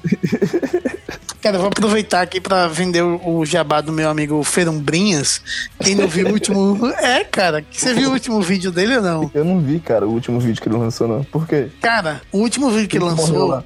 Cara, 1.41 1.56
eu 1.56 1.62
vou 1.62 1.69
aproveitar 1.69 2.21
aqui 2.21 2.39
para 2.39 2.67
vender 2.67 3.01
o, 3.01 3.43
jabá 3.45 3.82
do 3.82 3.91
meu 3.91 4.10
amigo 4.10 4.43
Ferumbrinhas. 4.43 5.41
Quem 5.80 5.95
não 5.95 6.08
viu 6.08 6.27
o 6.27 6.32
último. 6.32 6.91
É, 7.01 7.23
cara, 7.23 7.65
você 7.71 7.93
viu 7.93 8.10
o 8.10 8.13
último 8.13 8.41
vídeo 8.41 8.71
dele 8.71 8.97
ou 8.97 9.01
não? 9.01 9.32
Eu 9.34 9.43
não 9.43 9.60
vi, 9.60 9.80
cara, 9.80 10.06
o 10.06 10.12
último 10.12 10.39
vídeo 10.39 10.62
que 10.62 10.69
ele 10.69 10.77
lançou, 10.77 11.08
não. 11.08 11.23
Por 11.23 11.47
quê? 11.47 11.69
Cara, 11.82 12.21
o 12.32 12.38
último 12.38 12.69
vídeo 12.69 12.88
que 12.88 12.97
ele, 12.97 13.06
ele 13.06 13.15
lançou. 13.15 13.63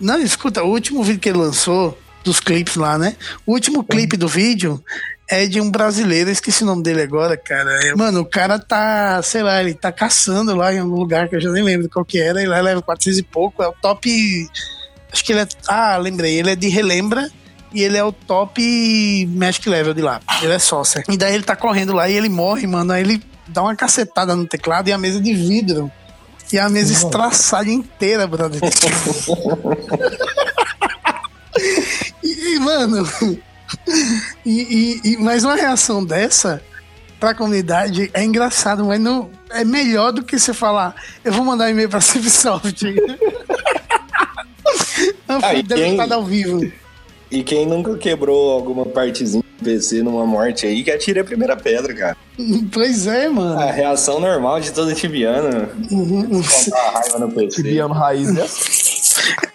Não, 0.00 0.20
escuta, 0.20 0.62
o 0.62 0.68
último 0.68 1.02
vídeo 1.02 1.20
que 1.20 1.28
ele 1.28 1.38
lançou, 1.38 1.98
dos 2.22 2.40
clipes 2.40 2.76
lá, 2.76 2.96
né? 2.96 3.16
O 3.44 3.52
último 3.52 3.82
clipe 3.82 4.16
do 4.16 4.28
vídeo 4.28 4.82
é 5.28 5.46
de 5.46 5.60
um 5.60 5.70
brasileiro, 5.70 6.28
eu 6.28 6.32
esqueci 6.32 6.62
o 6.62 6.66
nome 6.66 6.82
dele 6.82 7.02
agora, 7.02 7.36
cara. 7.36 7.70
Mano, 7.96 8.20
o 8.20 8.24
cara 8.24 8.58
tá, 8.58 9.20
sei 9.22 9.42
lá, 9.42 9.60
ele 9.60 9.74
tá 9.74 9.90
caçando 9.90 10.54
lá 10.54 10.72
em 10.72 10.78
algum 10.78 10.96
lugar 10.96 11.28
que 11.28 11.36
eu 11.36 11.40
já 11.40 11.50
nem 11.50 11.62
lembro 11.62 11.88
qual 11.88 12.04
que 12.04 12.18
era, 12.20 12.40
ele 12.40 12.50
leva 12.50 12.82
400 12.82 13.18
e 13.18 13.22
pouco, 13.22 13.62
é 13.62 13.68
o 13.68 13.72
top. 13.72 14.08
Acho 15.12 15.24
que 15.24 15.32
ele 15.32 15.40
é. 15.40 15.48
Ah, 15.68 15.96
lembrei, 15.96 16.38
ele 16.38 16.50
é 16.50 16.56
de 16.56 16.68
Relembra 16.68 17.30
e 17.72 17.82
ele 17.82 17.96
é 17.96 18.04
o 18.04 18.12
top 18.12 19.26
Magic 19.34 19.68
Level 19.68 19.94
de 19.94 20.02
lá. 20.02 20.20
Ele 20.42 20.52
é 20.52 20.58
sócio. 20.58 21.02
E 21.08 21.16
daí 21.16 21.34
ele 21.34 21.42
tá 21.42 21.56
correndo 21.56 21.92
lá 21.92 22.08
e 22.08 22.14
ele 22.14 22.28
morre, 22.28 22.66
mano. 22.66 22.92
Aí 22.92 23.02
ele 23.02 23.22
dá 23.48 23.62
uma 23.62 23.76
cacetada 23.76 24.34
no 24.34 24.46
teclado 24.46 24.88
e 24.88 24.92
a 24.92 24.98
mesa 24.98 25.20
de 25.20 25.34
vidro. 25.34 25.90
E 26.52 26.58
a 26.58 26.68
mesa 26.68 26.92
estraçada 26.92 27.70
inteira, 27.70 28.26
brother. 28.26 28.60
e, 32.22 32.58
mano. 32.58 33.08
E, 34.44 35.00
e, 35.04 35.12
e, 35.12 35.16
mais 35.16 35.44
uma 35.44 35.54
reação 35.54 36.04
dessa 36.04 36.62
pra 37.18 37.34
comunidade 37.34 38.10
é 38.12 38.22
engraçado, 38.22 38.84
mas 38.84 39.00
não 39.00 39.30
é 39.50 39.64
melhor 39.64 40.12
do 40.12 40.22
que 40.22 40.38
você 40.38 40.52
falar, 40.52 40.94
eu 41.24 41.32
vou 41.32 41.44
mandar 41.44 41.66
um 41.66 41.68
e-mail 41.68 41.88
pra 41.88 42.00
Civsoft. 42.00 42.84
Fui 44.62 45.14
ah, 45.28 45.62
deletado 45.62 46.08
quem... 46.08 46.16
ao 46.16 46.24
vivo. 46.24 46.72
E 47.30 47.42
quem 47.42 47.64
nunca 47.66 47.96
quebrou 47.96 48.50
alguma 48.50 48.84
partezinha 48.84 49.42
do 49.58 49.64
PC 49.64 50.02
numa 50.02 50.26
morte 50.26 50.66
aí, 50.66 50.84
que 50.84 50.90
atire 50.90 51.20
a 51.20 51.24
primeira 51.24 51.56
pedra, 51.56 51.94
cara. 51.94 52.16
Pois 52.70 53.06
é, 53.06 53.28
mano. 53.28 53.58
A 53.58 53.70
reação 53.70 54.20
normal 54.20 54.60
de 54.60 54.70
todo 54.70 54.94
tibiano. 54.94 55.68
Uhum. 55.90 56.42
a 56.74 56.90
raiva 56.98 57.18
no 57.18 57.32
PC. 57.32 57.62
Tibiano 57.62 57.94
raiz, 57.94 58.32
né? 58.32 58.46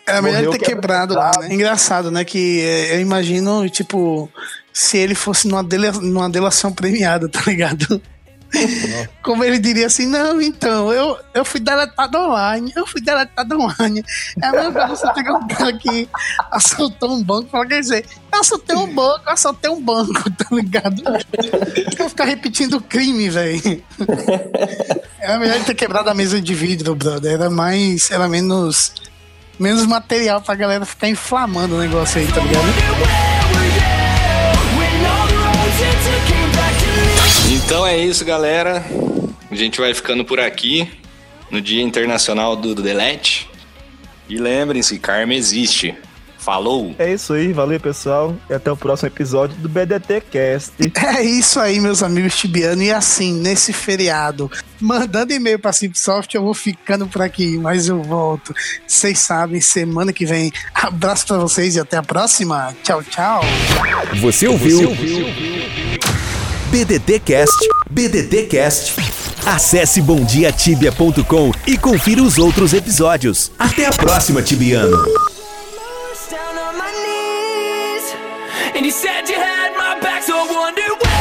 É 0.08 0.22
melhor 0.22 0.44
ele 0.44 0.52
ter 0.58 0.60
quebrado 0.60 1.14
lá, 1.14 1.32
né? 1.40 1.54
Engraçado, 1.54 2.10
né? 2.10 2.24
Que 2.24 2.62
é, 2.62 2.96
eu 2.96 3.02
imagino, 3.02 3.70
tipo, 3.70 4.30
se 4.74 4.98
ele 4.98 5.14
fosse 5.14 5.48
numa, 5.48 5.64
dele, 5.64 5.92
numa 5.92 6.30
delação 6.30 6.72
premiada, 6.72 7.28
tá 7.30 7.42
ligado? 7.46 8.02
Como 9.22 9.44
ele 9.44 9.60
diria 9.60 9.88
assim, 9.88 10.08
não, 10.08 10.42
então, 10.42 10.92
eu, 10.92 11.18
eu 11.34 11.46
fui 11.46 11.60
deletado 11.60 12.18
online, 12.18 12.72
eu 12.76 12.86
fui 12.86 13.02
deletado 13.02 13.60
online. 13.60 14.04
É 14.42 14.48
a 14.48 14.52
mesma 14.52 14.72
coisa 14.72 14.96
você 14.96 15.14
pegar 15.14 15.34
um 15.34 15.48
cara 15.48 15.74
que 15.74 16.10
assaltou 16.52 17.12
um 17.12 17.24
banco 17.24 17.58
e 17.64 17.68
quer 17.68 17.80
dizer, 17.80 18.06
eu 18.32 18.40
assaltei 18.40 18.76
um 18.76 18.94
banco, 18.94 19.22
eu 19.26 19.34
assaltei 19.34 19.70
um 19.70 19.82
banco, 19.82 20.30
tá 20.32 20.46
ligado? 20.52 21.04
Eu 21.98 22.10
ficar 22.10 22.26
repetindo 22.26 22.82
crime, 22.82 23.30
velho. 23.30 23.84
Era 25.20 25.40
melhor 25.40 25.64
ter 25.64 25.76
quebrado 25.76 26.10
a 26.10 26.14
mesa 26.14 26.42
de 26.42 26.54
vidro, 26.54 26.96
brother. 26.96 27.34
Era 27.34 27.50
mais, 27.50 28.12
era 28.12 28.28
menos, 28.28 28.94
menos 29.60 29.86
material 29.86 30.42
pra 30.42 30.56
galera 30.56 30.86
ficar 30.86 31.10
inflamando 31.10 31.76
o 31.76 31.80
negócio 31.80 32.20
aí, 32.20 32.28
tá 32.28 32.42
ligado? 32.42 33.37
Então 37.68 37.86
é 37.86 37.98
isso, 37.98 38.24
galera. 38.24 38.82
A 39.52 39.54
gente 39.54 39.82
vai 39.82 39.94
ficando 39.94 40.24
por 40.24 40.40
aqui 40.40 40.90
no 41.52 41.60
Dia 41.60 41.84
Internacional 41.84 42.56
do 42.56 42.74
Delete. 42.74 43.50
E 44.30 44.38
lembrem-se, 44.38 44.98
karma 44.98 45.34
existe. 45.34 45.94
Falou! 46.38 46.96
É 46.98 47.12
isso 47.12 47.34
aí, 47.34 47.52
valeu 47.52 47.78
pessoal. 47.78 48.34
E 48.50 48.54
até 48.54 48.72
o 48.72 48.78
próximo 48.78 49.10
episódio 49.10 49.58
do 49.58 49.68
BDT 49.68 50.22
Cast. 50.32 50.72
É 50.96 51.22
isso 51.22 51.60
aí, 51.60 51.78
meus 51.82 52.02
amigos 52.02 52.38
tibianos. 52.38 52.86
E 52.86 52.90
assim, 52.90 53.34
nesse 53.34 53.74
feriado, 53.74 54.50
mandando 54.80 55.34
e-mail 55.34 55.60
pra 55.60 55.74
Simpsoft, 55.74 56.34
eu 56.34 56.44
vou 56.44 56.54
ficando 56.54 57.06
por 57.06 57.22
aqui, 57.22 57.58
mas 57.58 57.90
eu 57.90 58.02
volto. 58.02 58.56
Vocês 58.88 59.20
sabem, 59.20 59.60
semana 59.60 60.14
que 60.14 60.26
vem. 60.26 60.54
Abraço 60.74 61.28
para 61.28 61.38
vocês 61.40 61.76
e 61.76 61.82
até 61.82 61.98
a 61.98 62.04
próxima. 62.04 62.74
Tchau, 62.82 63.04
tchau. 63.04 63.42
Você 64.22 64.48
ouviu? 64.48 64.78
Você 64.78 64.86
ouviu? 64.86 65.28
BDT 65.28 65.98
Cast, 65.98 66.07
BDT 66.68 67.20
Cast. 67.20 68.96
Acesse 69.46 70.02
bomdiatibia.com 70.02 71.52
e 71.66 71.78
confira 71.78 72.22
os 72.22 72.38
outros 72.38 72.74
episódios. 72.74 73.52
Até 73.58 73.86
a 73.86 73.92
próxima, 73.92 74.42
Tibiano. 74.42 74.98
And 78.76 78.86
you 78.86 78.92
said 78.92 79.28
you 79.28 79.36
had 79.36 79.76
my 79.76 80.00
back, 80.02 80.22
so 80.24 80.34
I 80.36 80.46
wonder 80.52 81.17